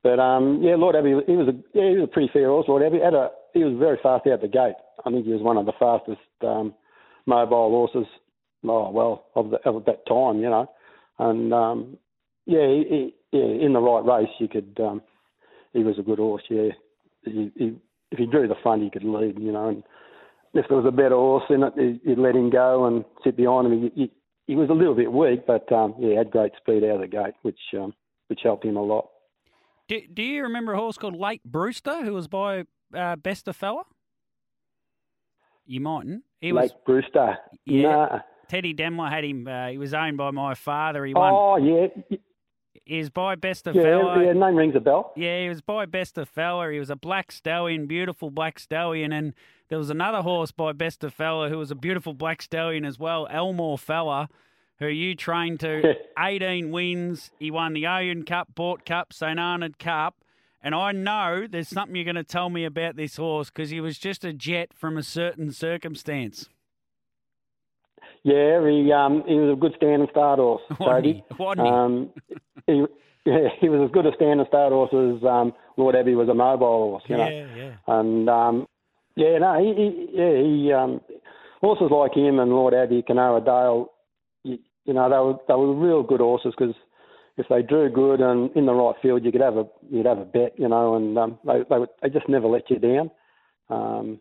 but 0.02 0.18
um, 0.18 0.60
yeah, 0.62 0.74
Lord 0.74 0.96
Abbey, 0.96 1.14
he 1.26 1.36
was 1.36 1.48
a 1.48 1.56
yeah, 1.74 1.90
he 1.90 1.96
was 1.96 2.04
a 2.04 2.12
pretty 2.12 2.30
fair 2.32 2.48
horse. 2.48 2.66
Lord 2.66 2.82
Abbey 2.82 2.98
had 2.98 3.14
a 3.14 3.30
he 3.54 3.62
was 3.62 3.78
very 3.78 3.98
fast 4.02 4.26
out 4.26 4.40
the 4.40 4.48
gate. 4.48 4.74
I 5.04 5.10
think 5.10 5.26
he 5.26 5.32
was 5.32 5.42
one 5.42 5.58
of 5.58 5.66
the 5.66 5.72
fastest 5.78 6.20
um, 6.42 6.74
mobile 7.26 7.70
horses. 7.70 8.06
Oh 8.64 8.90
well, 8.90 9.26
of, 9.34 9.50
the, 9.50 9.56
of 9.68 9.84
that 9.84 10.06
time, 10.06 10.40
you 10.40 10.50
know. 10.50 10.70
And 11.18 11.52
um, 11.52 11.98
yeah, 12.46 12.66
he, 12.66 12.84
he, 12.88 13.14
yeah, 13.38 13.66
in 13.66 13.72
the 13.72 13.80
right 13.80 14.04
race, 14.04 14.34
you 14.38 14.48
could. 14.48 14.78
Um, 14.80 15.02
he 15.72 15.84
was 15.84 15.98
a 15.98 16.02
good 16.02 16.18
horse. 16.18 16.42
Yeah, 16.48 16.70
he, 17.24 17.52
he, 17.56 17.76
if 18.10 18.18
he 18.18 18.26
drew 18.26 18.48
the 18.48 18.54
front, 18.62 18.82
he 18.82 18.90
could 18.90 19.04
lead. 19.04 19.38
You 19.38 19.52
know, 19.52 19.68
and 19.68 19.82
if 20.54 20.66
there 20.68 20.78
was 20.78 20.86
a 20.86 20.96
better 20.96 21.14
horse 21.14 21.44
in 21.50 21.62
it, 21.62 22.00
you'd 22.04 22.18
let 22.18 22.34
him 22.34 22.50
go 22.50 22.86
and 22.86 23.04
sit 23.22 23.36
behind 23.36 23.66
him. 23.66 23.82
He, 23.82 24.02
he, 24.02 24.12
he 24.48 24.56
was 24.56 24.70
a 24.70 24.74
little 24.74 24.94
bit 24.94 25.12
weak, 25.12 25.46
but 25.46 25.70
um, 25.72 25.94
yeah, 25.98 26.08
he 26.08 26.16
had 26.16 26.30
great 26.30 26.52
speed 26.56 26.84
out 26.84 26.96
of 26.96 27.00
the 27.02 27.06
gate, 27.06 27.34
which 27.42 27.60
um, 27.74 27.94
which 28.28 28.40
helped 28.42 28.64
him 28.64 28.76
a 28.76 28.82
lot. 28.82 29.08
Do, 29.88 30.00
do 30.12 30.22
you 30.22 30.42
remember 30.42 30.74
a 30.74 30.78
horse 30.78 30.98
called 30.98 31.16
Lake 31.16 31.42
Brewster 31.44 32.04
who 32.04 32.12
was 32.12 32.28
by 32.28 32.64
uh, 32.94 33.16
Bester 33.16 33.52
Fella? 33.52 33.84
You 35.66 35.80
mightn't. 35.80 36.24
He 36.40 36.52
Lake 36.52 36.72
was 36.72 36.80
Brewster. 36.86 37.36
Yeah. 37.66 37.82
Nah. 37.82 38.18
Teddy 38.48 38.74
Demler 38.74 39.10
had 39.10 39.24
him. 39.24 39.46
Uh, 39.46 39.68
he 39.68 39.78
was 39.78 39.92
owned 39.94 40.16
by 40.16 40.30
my 40.30 40.54
father. 40.54 41.04
He 41.04 41.14
won. 41.14 41.32
Oh 41.34 41.56
yeah. 41.56 42.18
He 42.84 42.98
was 42.98 43.10
by 43.10 43.34
Bester 43.34 43.72
Yeah, 43.74 43.82
Fella. 43.82 44.24
yeah, 44.24 44.32
name 44.32 44.56
rings 44.56 44.74
a 44.74 44.80
bell. 44.80 45.12
Yeah, 45.14 45.42
he 45.42 45.48
was 45.50 45.60
by 45.60 45.84
Bester 45.84 46.24
Fella. 46.24 46.70
He 46.72 46.78
was 46.78 46.88
a 46.88 46.96
black 46.96 47.30
stallion, 47.32 47.86
beautiful 47.86 48.30
black 48.30 48.58
stallion, 48.58 49.12
and 49.12 49.34
there 49.68 49.76
was 49.76 49.90
another 49.90 50.22
horse 50.22 50.52
by 50.52 50.72
Bester 50.72 51.10
Fella 51.10 51.50
who 51.50 51.58
was 51.58 51.70
a 51.70 51.74
beautiful 51.74 52.14
black 52.14 52.40
stallion 52.40 52.86
as 52.86 52.98
well, 52.98 53.26
Elmore 53.30 53.76
Fella, 53.76 54.30
who 54.78 54.86
you 54.86 55.14
trained 55.14 55.60
to 55.60 55.96
18 56.18 56.70
wins. 56.70 57.30
He 57.38 57.50
won 57.50 57.74
the 57.74 57.86
Owen 57.86 58.22
Cup, 58.24 58.48
Boort 58.56 58.86
Cup, 58.86 59.12
St 59.12 59.38
Arnaud 59.38 59.74
Cup. 59.78 60.14
And 60.62 60.74
I 60.74 60.92
know 60.92 61.46
there's 61.48 61.68
something 61.68 61.94
you're 61.94 62.04
going 62.06 62.14
to 62.16 62.24
tell 62.24 62.48
me 62.48 62.64
about 62.64 62.96
this 62.96 63.16
horse 63.16 63.50
because 63.50 63.68
he 63.70 63.80
was 63.82 63.98
just 63.98 64.24
a 64.24 64.32
jet 64.32 64.72
from 64.74 64.96
a 64.96 65.02
certain 65.02 65.52
circumstance. 65.52 66.48
Yeah, 68.28 68.60
he 68.68 68.92
um, 68.92 69.24
he 69.26 69.36
was 69.36 69.56
a 69.56 69.60
good 69.60 69.72
stand 69.76 70.02
and 70.02 70.10
start 70.10 70.38
horse, 70.38 70.62
he? 71.04 71.24
Wasn't 71.38 71.66
he? 71.66 71.72
Um, 71.72 72.10
he, 72.66 72.84
yeah, 73.24 73.48
he 73.58 73.68
was 73.68 73.88
as 73.88 73.92
good 73.92 74.06
a 74.06 74.14
stand 74.16 74.40
and 74.40 74.48
start 74.48 74.72
horse 74.72 74.92
as 74.92 75.24
um, 75.24 75.54
Lord 75.76 75.96
Abbey 75.96 76.14
was 76.14 76.28
a 76.28 76.34
mobile 76.34 77.00
horse, 77.00 77.04
you 77.06 77.16
know. 77.16 77.28
yeah, 77.28 77.46
yeah. 77.56 77.72
And 77.86 78.28
um, 78.28 78.66
Yeah, 79.16 79.38
no, 79.38 79.58
he, 79.58 79.72
he 79.74 80.08
yeah, 80.12 80.36
he 80.36 80.72
um, 80.72 81.00
horses 81.60 81.90
like 81.90 82.14
him 82.14 82.38
and 82.38 82.50
Lord 82.50 82.74
Abbey, 82.74 83.02
Canara 83.02 83.44
Dale, 83.44 83.90
you, 84.44 84.58
you 84.84 84.92
know, 84.92 85.08
they 85.08 85.16
were 85.16 85.38
they 85.48 85.54
were 85.54 85.74
real 85.74 86.02
good 86.02 86.20
horses 86.20 86.54
because 86.56 86.74
if 87.36 87.46
they 87.48 87.62
drew 87.62 87.88
good 87.88 88.20
and 88.20 88.54
in 88.56 88.66
the 88.66 88.74
right 88.74 88.96
field, 89.00 89.24
you 89.24 89.32
could 89.32 89.40
have 89.40 89.56
a 89.56 89.66
you'd 89.90 90.06
have 90.06 90.18
a 90.18 90.24
bet, 90.24 90.52
you 90.58 90.68
know, 90.68 90.96
and 90.96 91.16
um, 91.18 91.38
they 91.46 91.60
they, 91.70 91.78
would, 91.78 91.88
they 92.02 92.10
just 92.10 92.28
never 92.28 92.46
let 92.46 92.68
you 92.68 92.78
down. 92.78 93.10
Um, 93.70 94.20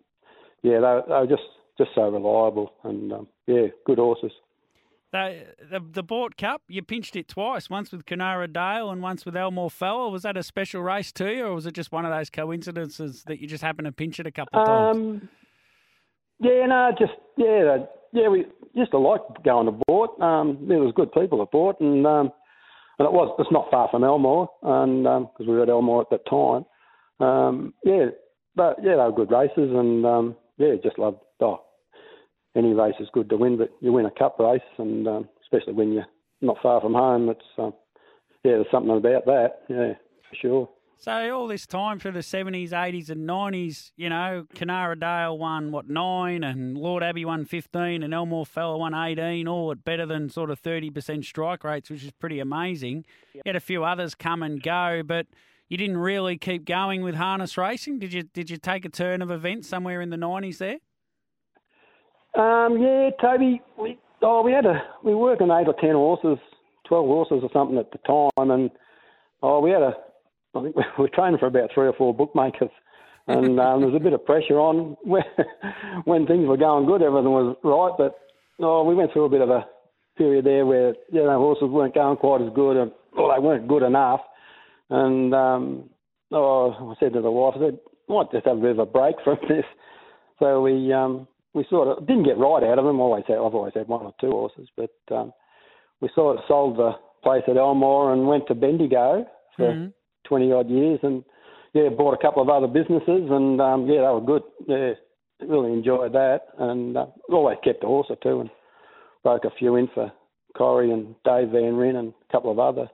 yeah, 0.63 0.79
they, 0.79 0.99
they 1.07 1.13
were 1.13 1.27
just 1.27 1.43
just 1.77 1.91
so 1.93 2.09
reliable 2.09 2.73
and 2.83 3.13
um, 3.13 3.27
yeah, 3.47 3.67
good 3.85 3.97
horses. 3.97 4.31
The, 5.13 5.45
the 5.71 5.79
the 5.79 6.03
Boort 6.03 6.37
Cup, 6.37 6.63
you 6.67 6.83
pinched 6.83 7.15
it 7.15 7.29
twice, 7.29 7.69
once 7.69 7.93
with 7.93 8.05
Canara 8.05 8.51
Dale 8.51 8.91
and 8.91 9.01
once 9.01 9.25
with 9.25 9.37
Elmore 9.37 9.71
Fella. 9.71 10.09
Was 10.09 10.23
that 10.23 10.35
a 10.35 10.43
special 10.43 10.81
race 10.81 11.13
to 11.13 11.33
you, 11.33 11.45
or 11.45 11.53
was 11.53 11.65
it 11.65 11.73
just 11.73 11.93
one 11.93 12.05
of 12.05 12.11
those 12.11 12.29
coincidences 12.29 13.23
that 13.23 13.39
you 13.39 13.47
just 13.47 13.63
happened 13.63 13.85
to 13.85 13.93
pinch 13.93 14.19
it 14.19 14.27
a 14.27 14.31
couple 14.31 14.59
of 14.59 14.67
times? 14.67 14.97
Um, 14.97 15.29
yeah, 16.39 16.65
no, 16.65 16.91
just 16.99 17.13
yeah, 17.37 17.77
yeah, 18.11 18.27
we 18.27 18.45
used 18.73 18.91
to 18.91 18.99
like 18.99 19.21
going 19.45 19.65
to 19.67 19.71
Boort. 19.87 20.19
Um, 20.21 20.65
there 20.67 20.79
was 20.79 20.93
good 20.93 21.11
people 21.13 21.41
at 21.41 21.51
Boort, 21.51 21.79
and 21.79 22.05
um, 22.05 22.31
and 22.99 23.05
it 23.05 23.11
was 23.13 23.33
it's 23.39 23.51
not 23.51 23.71
far 23.71 23.87
from 23.89 24.03
Elmore, 24.03 24.49
and 24.61 25.03
because 25.03 25.31
um, 25.39 25.47
we 25.47 25.53
were 25.53 25.63
at 25.63 25.69
Elmore 25.69 26.01
at 26.01 26.09
that 26.09 26.29
time. 26.29 26.65
Um, 27.25 27.73
yeah, 27.85 28.07
but 28.55 28.77
yeah, 28.83 28.91
they 28.91 28.97
were 28.97 29.13
good 29.13 29.31
races, 29.31 29.71
and 29.73 30.05
um, 30.05 30.35
yeah, 30.57 30.75
just 30.83 30.99
loved. 30.99 31.21
Any 32.57 32.73
race 32.73 32.95
is 32.99 33.07
good 33.13 33.29
to 33.29 33.37
win, 33.37 33.57
but 33.57 33.69
you 33.81 33.93
win 33.93 34.07
a 34.07 34.11
cup 34.11 34.39
race, 34.39 34.61
and 34.79 35.07
um, 35.07 35.29
especially 35.43 35.73
when 35.73 35.93
you're 35.93 36.07
not 36.41 36.57
far 36.63 36.81
from 36.81 36.93
home, 36.93 37.29
it's 37.29 37.39
um, 37.59 37.73
yeah, 38.43 38.53
there's 38.53 38.71
something 38.71 38.97
about 38.97 39.25
that. 39.25 39.61
Yeah, 39.69 39.93
for 40.27 40.35
sure. 40.41 40.69
So 40.99 41.11
all 41.37 41.47
this 41.47 41.67
time 41.67 41.99
through 41.99 42.13
the 42.13 42.23
seventies, 42.23 42.73
eighties, 42.73 43.11
and 43.11 43.27
nineties, 43.27 43.91
you 43.95 44.09
know, 44.09 44.47
Canara 44.55 44.99
Dale 44.99 45.37
won 45.37 45.71
what 45.71 45.87
nine, 45.87 46.43
and 46.43 46.75
Lord 46.75 47.03
Abbey 47.03 47.25
won 47.25 47.45
fifteen, 47.45 48.01
and 48.01 48.11
Elmore 48.15 48.47
Fella 48.47 48.75
won 48.79 48.95
eighteen, 48.95 49.47
all 49.47 49.71
at 49.71 49.83
better 49.83 50.07
than 50.07 50.27
sort 50.27 50.49
of 50.49 50.57
thirty 50.57 50.89
percent 50.89 51.25
strike 51.25 51.63
rates, 51.63 51.91
which 51.91 52.03
is 52.03 52.11
pretty 52.13 52.39
amazing. 52.39 53.05
You 53.35 53.43
had 53.45 53.55
a 53.55 53.59
few 53.59 53.83
others 53.83 54.15
come 54.15 54.41
and 54.41 54.63
go, 54.63 55.03
but 55.05 55.27
you 55.69 55.77
didn't 55.77 55.97
really 55.97 56.39
keep 56.39 56.65
going 56.65 57.03
with 57.03 57.13
harness 57.13 57.55
racing. 57.55 57.99
Did 57.99 58.13
you? 58.13 58.23
Did 58.23 58.49
you 58.49 58.57
take 58.57 58.83
a 58.83 58.89
turn 58.89 59.21
of 59.21 59.29
events 59.29 59.69
somewhere 59.69 60.01
in 60.01 60.09
the 60.09 60.17
nineties 60.17 60.57
there? 60.57 60.79
Um, 62.35 62.77
yeah, 62.81 63.09
Toby. 63.21 63.61
We 63.77 63.97
oh 64.21 64.41
we 64.43 64.51
had 64.51 64.65
a 64.65 64.81
we 65.03 65.13
were 65.13 65.21
working 65.21 65.49
eight 65.51 65.67
or 65.67 65.75
ten 65.79 65.93
horses, 65.93 66.37
twelve 66.87 67.07
horses 67.07 67.39
or 67.43 67.49
something 67.53 67.77
at 67.77 67.91
the 67.91 67.99
time, 67.99 68.51
and 68.51 68.69
oh 69.41 69.59
we 69.59 69.71
had 69.71 69.81
a 69.81 69.93
I 70.55 70.63
think 70.63 70.75
we 70.75 70.83
were 70.97 71.09
training 71.09 71.39
for 71.39 71.47
about 71.47 71.69
three 71.73 71.87
or 71.87 71.93
four 71.93 72.13
bookmakers, 72.13 72.69
and 73.27 73.59
um, 73.59 73.81
there 73.81 73.89
was 73.89 73.99
a 73.99 74.03
bit 74.03 74.13
of 74.13 74.25
pressure 74.25 74.59
on 74.59 74.97
when, 75.03 75.23
when 76.05 76.27
things 76.27 76.47
were 76.47 76.57
going 76.57 76.85
good, 76.85 77.01
everything 77.01 77.31
was 77.31 77.55
right, 77.63 77.93
but 77.97 78.19
oh 78.59 78.83
we 78.83 78.95
went 78.95 79.13
through 79.13 79.25
a 79.25 79.29
bit 79.29 79.41
of 79.41 79.49
a 79.49 79.65
period 80.17 80.45
there 80.45 80.65
where 80.65 80.95
you 81.11 81.23
know 81.23 81.37
horses 81.37 81.69
weren't 81.69 81.93
going 81.93 82.17
quite 82.17 82.41
as 82.41 82.53
good, 82.53 82.77
and 82.77 82.91
well 83.15 83.33
they 83.33 83.41
weren't 83.41 83.67
good 83.67 83.83
enough, 83.83 84.21
and 84.89 85.33
um, 85.33 85.89
oh 86.31 86.71
I 86.71 86.99
said 86.99 87.13
to 87.13 87.21
the 87.21 87.31
wife, 87.31 87.55
I 87.57 87.67
said 87.67 87.79
might 88.09 88.31
just 88.31 88.45
have 88.45 88.57
a 88.57 88.61
bit 88.61 88.71
of 88.71 88.79
a 88.79 88.85
break 88.85 89.15
from 89.23 89.37
this, 89.47 89.65
so 90.39 90.61
we 90.61 90.93
um 90.93 91.27
we 91.57 91.65
sort 91.69 91.87
of 91.87 92.05
didn't 92.05 92.23
get 92.23 92.37
right 92.37 92.63
out 92.63 92.77
of 92.77 92.85
them. 92.85 92.99
Always 92.99 93.23
had, 93.27 93.37
I've 93.37 93.55
always 93.55 93.73
had 93.73 93.87
one 93.87 94.05
or 94.05 94.13
two 94.21 94.31
horses, 94.31 94.69
but 94.77 94.91
um, 95.11 95.33
we 95.99 96.09
sort 96.13 96.37
of 96.37 96.43
sold 96.47 96.77
the 96.77 96.91
place 97.23 97.43
at 97.47 97.57
Elmore 97.57 98.13
and 98.13 98.27
went 98.27 98.47
to 98.47 98.55
Bendigo 98.55 99.25
for 99.55 99.73
mm-hmm. 99.73 99.87
twenty 100.25 100.51
odd 100.51 100.69
years, 100.69 100.99
and 101.01 101.23
yeah, 101.73 101.89
bought 101.89 102.13
a 102.13 102.21
couple 102.21 102.43
of 102.43 102.49
other 102.49 102.67
businesses, 102.67 103.29
and 103.29 103.59
um, 103.59 103.87
yeah, 103.87 104.01
they 104.01 104.13
were 104.13 104.21
good. 104.21 104.43
Yeah, 104.67 104.93
really 105.45 105.73
enjoyed 105.73 106.13
that, 106.13 106.41
and 106.59 106.95
uh, 106.95 107.07
always 107.29 107.57
kept 107.63 107.83
a 107.83 107.87
horse 107.87 108.07
or 108.09 108.17
two, 108.21 108.41
and 108.41 108.49
broke 109.23 109.45
a 109.45 109.51
few 109.57 109.75
in 109.75 109.87
for 109.93 110.11
Corey 110.55 110.91
and 110.91 111.15
Dave 111.25 111.49
Van 111.49 111.75
Ryn 111.75 111.95
and 111.95 112.13
a 112.29 112.31
couple 112.31 112.51
of 112.51 112.59
other 112.59 112.87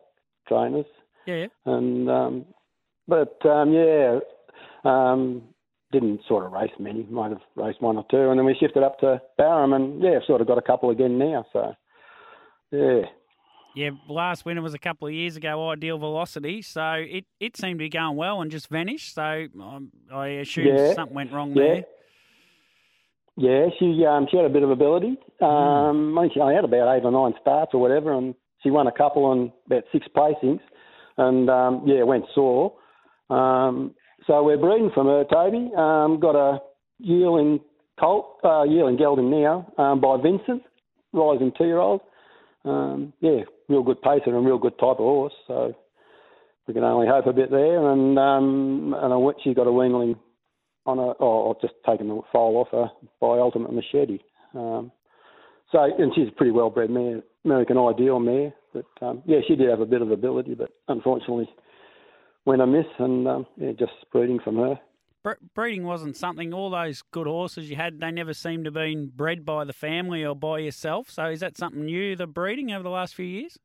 trainers. 0.48 0.86
Yeah, 1.26 1.36
yeah. 1.36 1.48
And 1.66 2.10
um, 2.10 2.46
but 3.08 3.46
um, 3.46 3.74
yeah, 3.74 4.20
um, 4.86 5.44
didn't 5.94 6.22
sort 6.28 6.46
of 6.46 6.52
race 6.52 6.72
many, 6.80 7.04
might 7.10 7.30
have 7.30 7.42
raced 7.56 7.82
one 7.82 7.96
or 7.96 8.06
two, 8.12 8.30
and 8.30 8.38
then 8.38 8.46
we 8.46 8.56
shifted 8.60 8.84
up 8.84 9.00
to 9.00 9.22
Barham, 9.38 9.72
and 9.72 10.02
yeah, 10.04 10.20
sort 10.28 10.42
of 10.42 10.48
got 10.48 10.58
a 10.58 10.62
couple 10.62 10.90
again 10.90 11.18
now. 11.18 11.46
So, 11.54 11.74
yeah. 12.72 13.02
Yeah, 13.76 13.92
last 14.08 14.46
winter 14.46 14.62
was 14.62 14.74
a 14.74 14.80
couple 14.80 15.08
of 15.08 15.14
years 15.14 15.36
ago, 15.36 15.70
Ideal 15.70 15.98
Velocity. 15.98 16.62
So 16.62 16.94
it, 16.94 17.26
it 17.40 17.58
seemed 17.58 17.80
to 17.80 17.84
be 17.84 17.90
going 17.90 18.16
well 18.18 18.42
and 18.42 18.52
just 18.52 18.68
vanished. 18.68 19.16
So 19.16 19.48
um, 19.60 19.92
I 20.14 20.28
assume 20.28 20.68
yeah. 20.68 20.94
something 20.94 21.16
went 21.16 21.32
wrong 21.32 21.54
yeah. 21.56 21.64
there. 21.64 21.84
Yeah, 23.36 23.66
she 23.80 24.06
um, 24.06 24.28
she 24.30 24.38
had 24.38 24.46
a 24.46 24.50
bit 24.50 24.62
of 24.62 24.70
ability. 24.70 25.18
Um, 25.42 26.14
mm. 26.14 26.20
I 26.20 26.24
think 26.24 26.34
she 26.34 26.40
only 26.40 26.54
had 26.54 26.66
about 26.66 26.96
eight 26.96 27.04
or 27.04 27.12
nine 27.12 27.34
starts 27.42 27.72
or 27.74 27.82
whatever, 27.82 28.14
and 28.14 28.36
she 28.62 28.70
won 28.70 28.86
a 28.86 28.92
couple 28.92 29.26
on 29.26 29.52
about 29.66 29.86
six 29.92 30.06
placings, 30.16 30.60
and 31.18 31.50
um, 31.50 31.82
yeah, 31.88 32.04
went 32.04 32.26
sore. 32.36 32.76
Um, 33.32 33.96
so 34.28 34.44
we're 34.44 34.58
breeding 34.58 34.92
from 34.94 35.08
her, 35.08 35.24
Toby. 35.26 35.72
Um, 35.76 36.20
got 36.20 36.36
a 36.36 36.60
yearling 37.00 37.60
colt, 38.00 38.38
uh, 38.44 38.64
yearling 38.64 38.98
gelding 38.98 39.30
now 39.30 39.72
um, 39.78 40.02
by 40.02 40.18
Vincent, 40.22 40.64
rising 41.12 41.52
two-year-old. 41.58 42.02
Um, 42.66 43.14
yeah, 43.20 43.42
real 43.68 43.84
good 43.84 44.02
pacer 44.02 44.36
and 44.36 44.46
real 44.46 44.58
good 44.58 44.78
type 44.80 44.98
of 44.98 44.98
horse. 44.98 45.34
So 45.48 45.74
we 46.68 46.74
can 46.74 46.84
only 46.84 47.08
hope 47.08 47.28
a 47.28 47.34
bit 47.34 47.52
there. 47.52 47.92
And 47.92 48.18
um, 48.18 48.96
and 48.98 49.14
I, 49.14 49.42
she 49.44 49.54
got 49.54 49.68
a 49.68 49.72
weanling 49.72 50.18
on 50.86 51.00
a, 51.00 51.14
oh, 51.20 51.52
I've 51.52 51.62
just 51.62 51.76
taken 51.86 52.08
the 52.08 52.22
foal 52.32 52.58
off 52.58 52.68
her 52.72 52.90
by 53.20 53.40
Ultimate 53.40 53.74
Machete. 53.74 54.20
Um, 54.54 54.92
so 55.72 55.84
and 55.84 56.14
she's 56.16 56.30
a 56.30 56.32
pretty 56.32 56.52
well 56.52 56.70
bred 56.70 56.90
mare, 56.90 57.22
American 57.46 57.78
Ideal 57.78 58.20
mare. 58.20 58.54
But 58.74 58.86
um, 59.02 59.24
yeah, 59.26 59.40
she 59.48 59.56
did 59.56 59.70
have 59.70 59.82
a 59.82 59.86
bit 59.86 60.02
of 60.02 60.12
ability, 60.12 60.56
but 60.56 60.70
unfortunately 60.88 61.50
went 62.46 62.62
amiss, 62.62 62.86
and 63.00 63.28
um, 63.28 63.48
yeah, 63.58 63.72
just 63.72 63.94
breeding 64.12 64.40
from 64.40 64.58
her. 64.58 64.80
breeding 65.56 65.84
wasn't 65.84 66.18
something. 66.18 66.54
All 66.54 66.70
those 66.70 67.02
good 67.12 67.28
horses 67.28 67.70
you 67.70 67.76
had, 67.76 68.00
they 68.00 68.12
never 68.12 68.34
seemed 68.34 68.66
to 68.66 68.70
have 68.70 68.74
been 68.74 69.12
bred 69.16 69.46
by 69.46 69.64
the 69.64 69.74
family 69.74 70.26
or 70.26 70.36
by 70.36 70.60
yourself. 70.60 71.10
So 71.10 71.26
is 71.26 71.40
that 71.40 71.58
something 71.58 71.86
new, 71.86 72.16
the 72.16 72.28
breeding 72.28 72.72
over 72.72 72.84
the 72.84 72.90
last 72.90 73.16
few 73.16 73.26
years? 73.26 73.58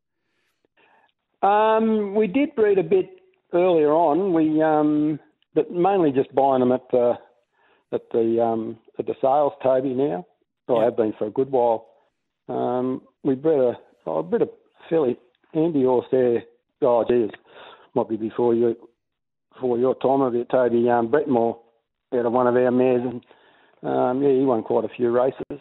Um, 1.43 2.15
we 2.15 2.27
did 2.27 2.55
breed 2.57 2.79
a 2.79 2.83
bit 2.83 3.11
earlier 3.53 3.93
on. 3.93 4.33
We, 4.33 4.61
um, 4.63 5.21
but 5.55 5.71
mainly 5.71 6.13
just 6.13 6.35
buying 6.35 6.61
them 6.61 6.73
at 6.73 6.89
the 6.91 7.15
at 7.93 8.03
the 8.13 8.43
um, 8.43 8.79
at 8.99 9.07
the 9.07 9.15
sales, 9.21 9.53
Toby. 9.63 9.95
Now, 9.95 10.27
well, 10.67 10.81
I 10.81 10.85
have 10.85 10.97
been 10.97 11.15
for 11.19 11.27
a 11.27 11.31
good 11.31 11.51
while. 11.51 11.87
Um, 12.49 13.03
we 13.23 13.35
bred 13.35 13.59
a, 13.59 13.73
oh, 14.07 14.19
a 14.19 14.23
bit 14.23 14.43
of 14.43 14.51
fairly 14.89 15.17
handy 15.55 15.85
horse 15.85 16.07
there. 16.11 16.43
Oh, 16.83 17.05
geez, 17.09 17.31
might 17.95 18.09
be 18.09 18.17
before 18.17 18.55
you 18.55 18.77
before 19.55 19.79
your 19.79 19.95
time 19.97 20.21
of 20.21 20.35
it, 20.35 20.49
Toby 20.51 20.89
um, 20.89 21.11
Bretmore 21.11 21.59
out 22.15 22.27
of 22.27 22.33
one 22.33 22.47
of 22.47 22.57
our 22.57 22.71
mares, 22.71 23.03
and 23.03 23.25
um, 23.83 24.23
yeah, 24.23 24.31
he 24.31 24.45
won 24.45 24.63
quite 24.63 24.85
a 24.85 24.95
few 24.97 25.11
races. 25.11 25.61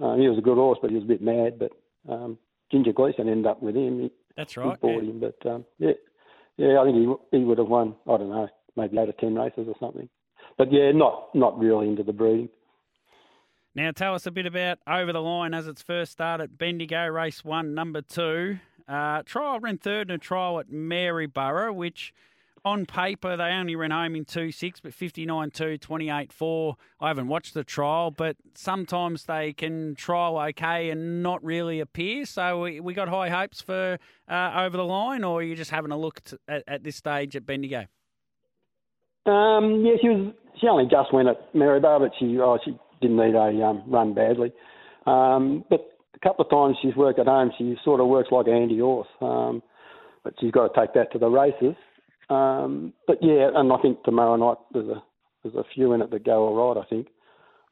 Um, 0.00 0.20
he 0.20 0.28
was 0.28 0.38
a 0.38 0.42
good 0.42 0.56
horse, 0.56 0.78
but 0.80 0.90
he 0.90 0.96
was 0.96 1.04
a 1.04 1.08
bit 1.08 1.22
mad. 1.22 1.58
But 1.58 1.72
um, 2.10 2.38
Ginger 2.70 2.92
Gleeson 2.92 3.28
ended 3.28 3.46
up 3.46 3.62
with 3.62 3.76
him. 3.76 4.00
He, 4.00 4.12
That's 4.36 4.56
right. 4.56 4.78
He 4.80 4.86
bought 4.86 5.02
yeah. 5.02 5.10
him, 5.10 5.20
but 5.20 5.50
um, 5.50 5.64
yeah, 5.78 5.92
yeah, 6.56 6.80
I 6.80 6.84
think 6.84 6.96
he 6.96 7.38
he 7.38 7.44
would 7.44 7.58
have 7.58 7.68
won. 7.68 7.96
I 8.06 8.16
don't 8.16 8.30
know, 8.30 8.48
maybe 8.76 8.98
eight 8.98 9.08
or 9.08 9.12
ten 9.12 9.34
races 9.34 9.66
or 9.68 9.74
something. 9.80 10.08
But 10.56 10.72
yeah, 10.72 10.92
not 10.92 11.34
not 11.34 11.58
really 11.58 11.88
into 11.88 12.02
the 12.02 12.12
breeding. 12.12 12.48
Now 13.76 13.90
tell 13.90 14.14
us 14.14 14.24
a 14.26 14.30
bit 14.30 14.46
about 14.46 14.78
over 14.86 15.12
the 15.12 15.20
line 15.20 15.52
as 15.52 15.66
it's 15.66 15.82
first 15.82 16.12
started. 16.12 16.56
Bendigo 16.56 17.06
race 17.08 17.44
one, 17.44 17.74
number 17.74 18.02
two. 18.02 18.58
Uh, 18.86 19.22
trial 19.22 19.60
ran 19.60 19.78
third 19.78 20.10
in 20.10 20.16
a 20.16 20.18
trial 20.18 20.58
at 20.58 20.70
Maryborough, 20.70 21.72
which 21.72 22.12
on 22.64 22.86
paper 22.86 23.36
they 23.36 23.44
only 23.44 23.76
ran 23.76 23.90
home 23.90 24.16
in 24.16 24.24
2 24.24 24.50
6, 24.50 24.80
but 24.80 24.94
59 24.94 25.50
2, 25.50 25.78
28 25.78 26.32
4. 26.32 26.76
I 27.00 27.08
haven't 27.08 27.28
watched 27.28 27.54
the 27.54 27.64
trial, 27.64 28.10
but 28.10 28.36
sometimes 28.54 29.24
they 29.24 29.52
can 29.52 29.94
trial 29.94 30.38
okay 30.38 30.90
and 30.90 31.22
not 31.22 31.44
really 31.44 31.80
appear. 31.80 32.24
So 32.24 32.62
we, 32.62 32.80
we 32.80 32.94
got 32.94 33.08
high 33.08 33.28
hopes 33.28 33.60
for 33.60 33.98
uh, 34.28 34.52
over 34.56 34.76
the 34.76 34.84
line, 34.84 35.24
or 35.24 35.40
are 35.40 35.42
you 35.42 35.54
just 35.54 35.70
having 35.70 35.90
a 35.90 35.98
look 35.98 36.22
at, 36.48 36.64
at 36.66 36.84
this 36.84 36.96
stage 36.96 37.36
at 37.36 37.44
Bendigo? 37.44 37.86
Um, 39.26 39.84
yeah, 39.84 39.94
she 40.00 40.08
was. 40.08 40.34
She 40.60 40.68
only 40.68 40.84
just 40.84 41.12
went 41.12 41.28
at 41.28 41.52
Maryborough, 41.52 41.98
but 41.98 42.12
she 42.18 42.38
oh, 42.38 42.58
she 42.64 42.78
didn't 43.00 43.16
need 43.16 43.34
a 43.34 43.64
um, 43.64 43.82
run 43.88 44.14
badly. 44.14 44.52
Um, 45.04 45.64
but 45.68 45.93
a 46.14 46.18
couple 46.20 46.44
of 46.44 46.50
times 46.50 46.76
she's 46.80 46.96
worked 46.96 47.18
at 47.18 47.26
home, 47.26 47.50
she 47.58 47.76
sort 47.84 48.00
of 48.00 48.06
works 48.06 48.30
like 48.30 48.48
Andy 48.48 48.78
horse, 48.78 49.08
um, 49.20 49.62
but 50.22 50.34
she's 50.40 50.52
got 50.52 50.72
to 50.72 50.80
take 50.80 50.94
that 50.94 51.12
to 51.12 51.18
the 51.18 51.28
races. 51.28 51.74
Um, 52.30 52.92
but 53.06 53.18
yeah, 53.20 53.50
and 53.54 53.72
I 53.72 53.76
think 53.78 54.02
tomorrow 54.02 54.36
night 54.36 54.58
there's 54.72 54.88
a 54.88 55.02
there's 55.42 55.56
a 55.56 55.64
few 55.74 55.92
in 55.92 56.00
it 56.00 56.10
that 56.10 56.24
go 56.24 56.46
all 56.46 56.74
right. 56.74 56.82
I 56.82 56.88
think, 56.88 57.08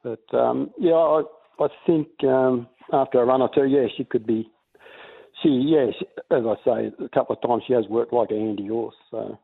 but 0.03 0.37
um, 0.37 0.71
yeah, 0.79 0.93
I 0.93 1.23
I 1.59 1.67
think 1.87 2.07
um, 2.23 2.67
after 2.91 3.21
a 3.21 3.25
run 3.25 3.41
or 3.41 3.49
two, 3.53 3.65
yeah, 3.65 3.87
she 3.97 4.03
could 4.03 4.27
be. 4.27 4.49
She 5.41 5.49
yeah, 5.49 5.87
she, 5.97 6.05
as 6.29 6.43
I 6.45 6.55
say, 6.63 6.91
a 7.03 7.09
couple 7.09 7.35
of 7.35 7.41
times 7.41 7.63
she 7.65 7.73
has 7.73 7.85
worked 7.89 8.13
like 8.13 8.31
Andy 8.31 8.67
horse. 8.67 8.95
So, 9.09 9.39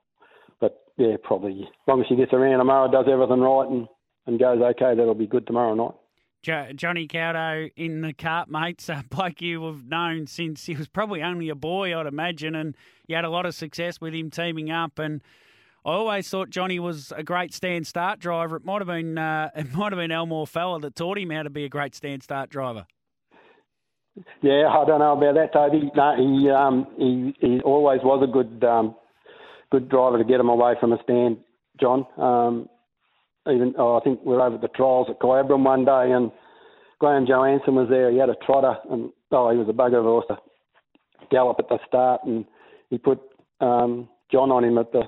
but 0.61 0.83
yeah, 0.97 1.15
probably 1.23 1.61
as 1.63 1.87
long 1.87 2.01
as 2.01 2.07
she 2.07 2.15
gets 2.15 2.33
around 2.33 2.59
tomorrow, 2.59 2.91
does 2.91 3.05
everything 3.11 3.41
right, 3.41 3.67
and 3.67 3.87
and 4.27 4.39
goes 4.39 4.61
okay, 4.61 4.93
that'll 4.95 5.15
be 5.15 5.25
good 5.25 5.47
tomorrow 5.47 5.73
night. 5.73 5.95
Jo- 6.41 6.71
Johnny 6.73 7.07
Caldow 7.07 7.69
in 7.75 8.01
the 8.01 8.13
cart, 8.13 8.49
mates. 8.49 8.89
A 8.89 9.03
bloke 9.09 9.41
you 9.41 9.65
have 9.65 9.85
known 9.85 10.27
since 10.27 10.65
he 10.65 10.75
was 10.75 10.87
probably 10.87 11.21
only 11.21 11.49
a 11.49 11.55
boy, 11.55 11.97
I'd 11.97 12.07
imagine, 12.07 12.55
and 12.55 12.75
you 13.07 13.15
had 13.15 13.25
a 13.25 13.29
lot 13.29 13.45
of 13.45 13.55
success 13.55 13.99
with 13.99 14.13
him 14.13 14.29
teaming 14.29 14.71
up. 14.71 14.99
And 14.99 15.21
I 15.85 15.91
always 15.91 16.29
thought 16.29 16.49
Johnny 16.49 16.79
was 16.79 17.13
a 17.15 17.23
great 17.23 17.53
stand 17.53 17.87
start 17.87 18.19
driver. 18.19 18.57
It 18.57 18.65
might 18.65 18.81
have 18.81 18.87
been 18.87 19.17
uh, 19.17 19.49
it 19.55 19.73
might 19.73 19.91
have 19.91 19.99
been 19.99 20.11
Elmore 20.11 20.47
Fella 20.47 20.79
that 20.81 20.95
taught 20.95 21.17
him 21.17 21.29
how 21.29 21.43
to 21.43 21.49
be 21.49 21.65
a 21.65 21.69
great 21.69 21.95
stand 21.95 22.23
start 22.23 22.49
driver. 22.49 22.85
Yeah, 24.41 24.67
I 24.67 24.85
don't 24.85 24.99
know 24.99 25.13
about 25.13 25.35
that, 25.35 25.53
Toby. 25.53 25.91
No, 25.95 26.15
he 26.17 26.49
um, 26.49 26.87
he 26.97 27.35
he 27.39 27.61
always 27.61 28.01
was 28.03 28.21
a 28.23 28.31
good 28.31 28.63
um, 28.63 28.95
good 29.71 29.89
driver 29.89 30.17
to 30.17 30.23
get 30.23 30.39
him 30.39 30.49
away 30.49 30.73
from 30.79 30.93
a 30.93 31.01
stand, 31.03 31.37
John. 31.79 32.05
Um, 32.17 32.69
even 33.47 33.73
oh, 33.77 33.97
I 33.97 34.03
think 34.03 34.19
we 34.23 34.33
were 34.33 34.41
over 34.41 34.55
at 34.55 34.61
the 34.61 34.67
trials 34.69 35.07
at 35.09 35.19
Kyabram 35.19 35.63
one 35.63 35.85
day, 35.85 36.11
and 36.11 36.31
Graham 36.99 37.25
Johansson 37.25 37.75
was 37.75 37.87
there. 37.89 38.11
He 38.11 38.17
had 38.17 38.29
a 38.29 38.35
trotter, 38.45 38.75
and 38.89 39.11
oh, 39.31 39.51
he 39.51 39.57
was 39.57 39.69
a 39.69 39.73
bugger 39.73 39.99
of 39.99 40.05
a 40.05 40.09
horse 40.09 40.25
to 40.29 40.37
gallop 41.31 41.57
at 41.59 41.69
the 41.69 41.79
start, 41.87 42.21
and 42.25 42.45
he 42.89 42.97
put 42.97 43.19
um, 43.61 44.09
John 44.31 44.51
on 44.51 44.63
him 44.63 44.77
at 44.77 44.91
the 44.91 45.03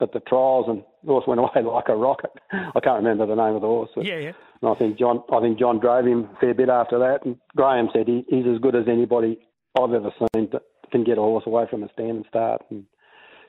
at 0.00 0.12
the 0.12 0.20
trials, 0.20 0.66
and 0.68 0.82
the 1.04 1.12
horse 1.12 1.24
went 1.26 1.40
away 1.40 1.62
like 1.62 1.88
a 1.88 1.96
rocket. 1.96 2.30
I 2.52 2.80
can't 2.82 3.02
remember 3.02 3.26
the 3.26 3.34
name 3.34 3.54
of 3.54 3.60
the 3.60 3.66
horse. 3.66 3.90
Yeah, 3.96 4.18
yeah. 4.18 4.32
And 4.62 4.70
I 4.70 4.74
think 4.74 4.98
John, 4.98 5.22
I 5.32 5.40
think 5.40 5.58
John 5.58 5.80
drove 5.80 6.06
him 6.06 6.28
a 6.34 6.40
fair 6.40 6.54
bit 6.54 6.68
after 6.68 6.98
that. 6.98 7.24
And 7.24 7.36
Graham 7.56 7.88
said 7.92 8.06
he, 8.06 8.24
he's 8.28 8.46
as 8.46 8.60
good 8.60 8.76
as 8.76 8.88
anybody 8.88 9.38
I've 9.78 9.92
ever 9.92 10.10
seen 10.18 10.48
that 10.52 10.62
can 10.90 11.04
get 11.04 11.18
a 11.18 11.22
horse 11.22 11.44
away 11.46 11.64
from 11.70 11.82
a 11.82 11.88
stand 11.92 12.10
and 12.10 12.26
start. 12.28 12.62
And 12.70 12.84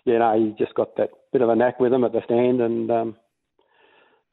you 0.06 0.18
know, 0.18 0.38
he 0.38 0.64
just 0.64 0.76
got 0.76 0.96
that 0.98 1.10
bit 1.32 1.42
of 1.42 1.50
a 1.50 1.56
knack 1.56 1.80
with 1.80 1.94
him 1.94 2.04
at 2.04 2.14
the 2.14 2.22
stand. 2.26 2.62
And 2.62 2.90
um, 2.92 3.16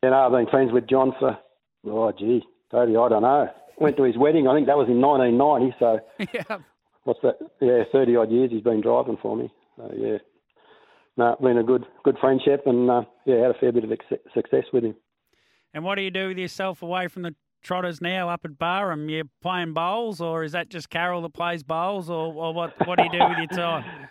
you 0.03 0.11
know, 0.11 0.17
I've 0.27 0.33
been 0.33 0.47
friends 0.51 0.73
with 0.73 0.89
John 0.89 1.13
for 1.19 1.39
oh 1.87 2.13
gee, 2.19 2.43
Toby, 2.71 2.97
I 2.97 3.09
don't 3.09 3.23
know. 3.23 3.49
Went 3.79 3.97
to 3.97 4.03
his 4.05 4.17
wedding. 4.19 4.49
I 4.49 4.55
think 4.55 4.67
that 4.67 4.77
was 4.77 4.89
in 4.89 5.01
1990. 5.01 5.77
So 5.79 6.01
Yeah. 6.35 6.59
what's 7.05 7.21
that? 7.23 7.37
Yeah, 7.61 7.85
30 7.93 8.17
odd 8.17 8.31
years 8.31 8.51
he's 8.51 8.63
been 8.63 8.81
driving 8.81 9.19
for 9.23 9.37
me. 9.37 9.53
So 9.77 9.93
yeah, 9.97 10.19
no, 11.17 11.33
it's 11.33 11.43
been 11.43 11.59
a 11.59 11.63
good 11.63 11.85
good 12.05 12.17
friendship, 12.21 12.63
and 12.67 12.91
uh, 12.91 13.03
yeah, 13.27 13.37
had 13.43 13.51
a 13.51 13.59
fair 13.59 13.73
bit 13.73 13.85
of 13.85 13.93
ex- 13.93 14.23
success 14.35 14.65
with 14.73 14.85
him. 14.85 14.95
And 15.75 15.85
what 15.85 15.97
do 15.97 16.03
you 16.03 16.11
do 16.11 16.29
with 16.29 16.39
yourself 16.39 16.83
away 16.83 17.09
from 17.09 17.23
the 17.23 17.35
trotters 17.63 18.01
now 18.01 18.29
up 18.31 18.41
at 18.45 18.59
Barham? 18.59 19.09
You 19.09 19.25
playing 19.43 19.75
bowls, 19.75 20.21
or 20.21 20.43
is 20.43 20.53
that 20.53 20.69
just 20.71 20.91
Carol 20.91 21.23
that 21.23 21.35
plays 21.35 21.63
bowls, 21.63 22.09
or, 22.11 22.33
or 22.35 22.53
what? 22.55 22.73
What 22.87 22.99
do 22.99 23.05
you 23.05 23.11
do 23.11 23.19
with 23.29 23.39
your 23.39 23.47
time? 23.49 23.85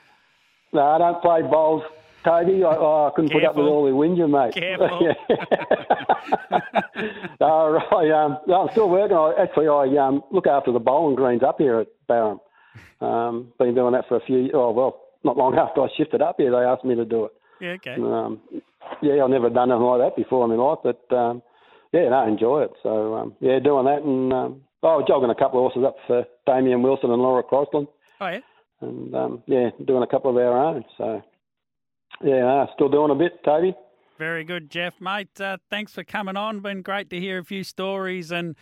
No, 0.73 0.81
I 0.81 0.97
don't 0.97 1.21
play 1.21 1.41
bowls, 1.43 1.81
Toby. 2.27 2.63
I, 2.63 2.75
oh, 2.75 3.09
I 3.11 3.15
couldn't 3.15 3.31
put 3.31 3.43
up 3.45 3.55
with 3.55 3.65
all 3.65 3.85
the 3.85 3.91
whinging, 3.91 4.29
mate. 4.29 4.53
Careful. 4.53 4.89
no, 7.39 7.79
I, 7.91 8.09
um, 8.11 8.37
no, 8.47 8.61
I'm 8.61 8.69
still 8.71 8.89
working. 8.89 9.17
I, 9.17 9.33
actually, 9.41 9.67
I 9.67 10.05
um, 10.05 10.23
look 10.31 10.47
after 10.47 10.71
the 10.71 10.79
bowling 10.79 11.15
greens 11.15 11.43
up 11.43 11.57
here 11.59 11.79
at 11.79 11.87
Barham. 12.07 12.39
Um, 12.99 13.53
been 13.59 13.75
doing 13.75 13.93
that 13.93 14.07
for 14.07 14.17
a 14.17 14.21
few. 14.21 14.49
Oh 14.53 14.71
well, 14.71 15.01
not 15.23 15.37
long 15.37 15.55
after 15.57 15.81
I 15.81 15.87
shifted 15.97 16.21
up 16.21 16.35
here, 16.37 16.51
they 16.51 16.57
asked 16.57 16.83
me 16.83 16.95
to 16.95 17.05
do 17.05 17.25
it. 17.25 17.31
Yeah, 17.61 17.69
okay. 17.71 17.95
Um, 17.95 18.39
yeah, 19.01 19.23
I've 19.23 19.29
never 19.29 19.49
done 19.49 19.71
anything 19.71 19.85
like 19.85 20.01
that 20.01 20.15
before 20.15 20.43
in 20.45 20.57
my 20.57 20.63
life, 20.63 20.79
but 20.83 21.15
um, 21.15 21.41
yeah, 21.93 22.09
no, 22.09 22.15
I 22.15 22.27
enjoy 22.27 22.63
it. 22.63 22.71
So 22.83 23.15
um, 23.15 23.35
yeah, 23.39 23.59
doing 23.59 23.85
that 23.85 24.01
and 24.03 24.33
um, 24.33 24.61
oh, 24.83 25.03
jogging 25.07 25.29
a 25.29 25.35
couple 25.35 25.65
of 25.65 25.71
horses 25.71 25.87
up 25.87 25.95
for 26.07 26.25
Damien 26.45 26.81
Wilson 26.81 27.11
and 27.11 27.21
Laura 27.21 27.43
Crossland, 27.43 27.87
Oh 28.19 28.27
yeah. 28.27 28.39
and 28.81 29.15
um, 29.15 29.43
yeah, 29.45 29.69
doing 29.85 30.03
a 30.03 30.07
couple 30.07 30.31
of 30.31 30.37
our 30.37 30.57
own. 30.57 30.83
So 30.97 31.21
yeah, 32.23 32.65
still 32.75 32.89
doing 32.89 33.11
a 33.11 33.15
bit, 33.15 33.43
Toby. 33.43 33.75
Very 34.17 34.43
good, 34.43 34.69
Jeff, 34.71 34.99
mate. 34.99 35.39
Uh, 35.39 35.57
thanks 35.69 35.93
for 35.93 36.03
coming 36.03 36.35
on. 36.37 36.59
Been 36.61 36.81
great 36.81 37.09
to 37.11 37.19
hear 37.19 37.37
a 37.39 37.43
few 37.43 37.63
stories, 37.63 38.31
and 38.31 38.55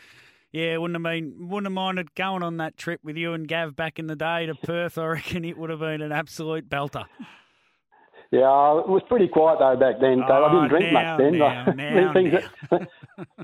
yeah, 0.52 0.76
wouldn't 0.78 0.96
have 0.96 1.04
been 1.04 1.48
wouldn't 1.50 1.68
have 1.68 1.74
minded 1.74 2.14
going 2.16 2.44
on 2.44 2.58
that 2.58 2.76
trip 2.78 3.00
with 3.04 3.16
you 3.16 3.34
and 3.34 3.48
Gav 3.48 3.76
back 3.76 3.98
in 3.98 4.08
the 4.08 4.16
day 4.18 4.46
to 4.46 4.56
Perth. 4.56 4.98
I 4.98 5.06
reckon 5.06 5.46
it 5.46 5.58
would 5.58 5.70
have 5.70 5.80
been 5.80 6.02
an 6.02 6.12
absolute 6.12 6.70
belter. 6.70 7.06
Yeah, 8.32 8.80
it 8.80 8.90
was 8.90 9.02
pretty 9.08 9.30
quiet 9.30 9.60
though 9.60 9.78
back 9.78 10.02
then. 10.02 10.18
Dave. 10.20 10.30
I 10.30 10.40
Oh, 10.40 10.50
didn't 10.52 10.70
drink 10.70 10.92
now, 10.92 11.18
much 11.18 11.20
then. 11.20 11.38
now, 11.38 11.66
now, 11.76 12.14
things, 12.14 12.34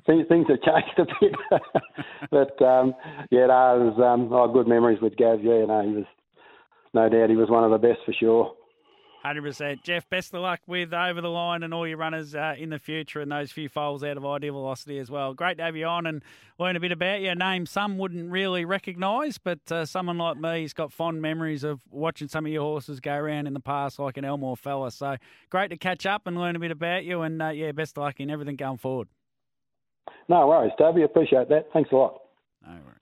things, 0.06 0.28
things 0.28 0.48
have 0.50 0.62
changed 0.62 1.00
a 1.00 1.06
bit, 1.22 1.36
but 2.30 2.62
um, 2.62 2.94
yeah, 3.30 3.46
no, 3.46 3.80
it 3.80 3.96
was 3.96 4.00
um, 4.04 4.34
oh, 4.34 4.52
good 4.52 4.68
memories 4.68 5.00
with 5.02 5.16
Gav. 5.16 5.42
Yeah, 5.44 5.64
no, 5.66 5.82
he 5.88 5.96
was 5.96 6.06
no 6.94 7.08
doubt 7.08 7.30
he 7.30 7.38
was 7.38 7.50
one 7.50 7.64
of 7.64 7.72
the 7.72 7.78
best 7.88 8.00
for 8.06 8.12
sure. 8.12 8.54
Hundred 9.22 9.44
percent, 9.44 9.84
Jeff. 9.84 10.10
Best 10.10 10.34
of 10.34 10.42
luck 10.42 10.62
with 10.66 10.92
over 10.96 11.22
the 11.22 11.30
line 11.30 11.62
and 11.62 11.76
all 11.76 11.88
your 11.88 11.98
runners 11.98 12.34
uh, 12.34 12.56
in 12.58 12.72
the 12.72 12.80
future, 12.80 13.22
and 13.22 13.32
those 13.32 13.52
few 13.52 13.70
foals 13.70 14.04
out 14.04 14.18
of 14.18 14.26
ideal 14.26 14.54
velocity 14.54 14.98
as 14.98 15.12
well. 15.12 15.36
Great 15.36 15.58
to 15.58 15.64
have 15.64 15.76
you 15.76 15.86
on 15.86 16.08
and 16.08 16.24
learn 16.58 16.76
a 16.76 16.80
bit 16.80 16.92
about 16.92 17.22
your 17.22 17.36
Name 17.36 17.68
some 17.68 18.00
wouldn't 18.00 18.32
really 18.32 18.66
recognise, 18.66 19.38
but 19.38 19.60
uh, 19.72 19.86
someone 19.86 20.18
like 20.18 20.38
me's 20.38 20.74
got 20.74 20.92
fond 20.92 21.22
memories 21.22 21.64
of 21.64 21.82
watching 21.92 22.30
some 22.30 22.48
of 22.48 22.52
your 22.52 22.64
horses 22.64 23.00
go 23.00 23.14
around 23.14 23.46
in 23.46 23.54
the 23.54 23.60
past, 23.60 24.00
like 24.00 24.18
an 24.18 24.26
Elmore 24.26 24.58
fella. 24.58 24.90
So 24.90 25.18
great 25.52 25.70
to 25.70 25.78
catch 25.78 26.08
up 26.08 26.26
and 26.26 26.36
learn 26.36 26.56
a 26.56 26.60
bit 26.60 26.72
about 26.72 27.04
you, 27.04 27.22
and 27.22 27.40
uh, 27.44 27.50
yeah, 27.50 27.74
best 27.74 28.00
of 28.00 28.04
luck 28.04 28.20
in 28.20 28.32
everything 28.32 28.56
going 28.56 28.78
forward. 28.78 29.08
No 30.30 30.48
worries, 30.48 30.72
Toby. 30.80 31.04
Appreciate 31.04 31.48
that. 31.50 31.68
Thanks 31.74 31.92
a 31.92 31.96
lot. 31.96 32.22
No 32.66 32.74
worries. 32.74 33.01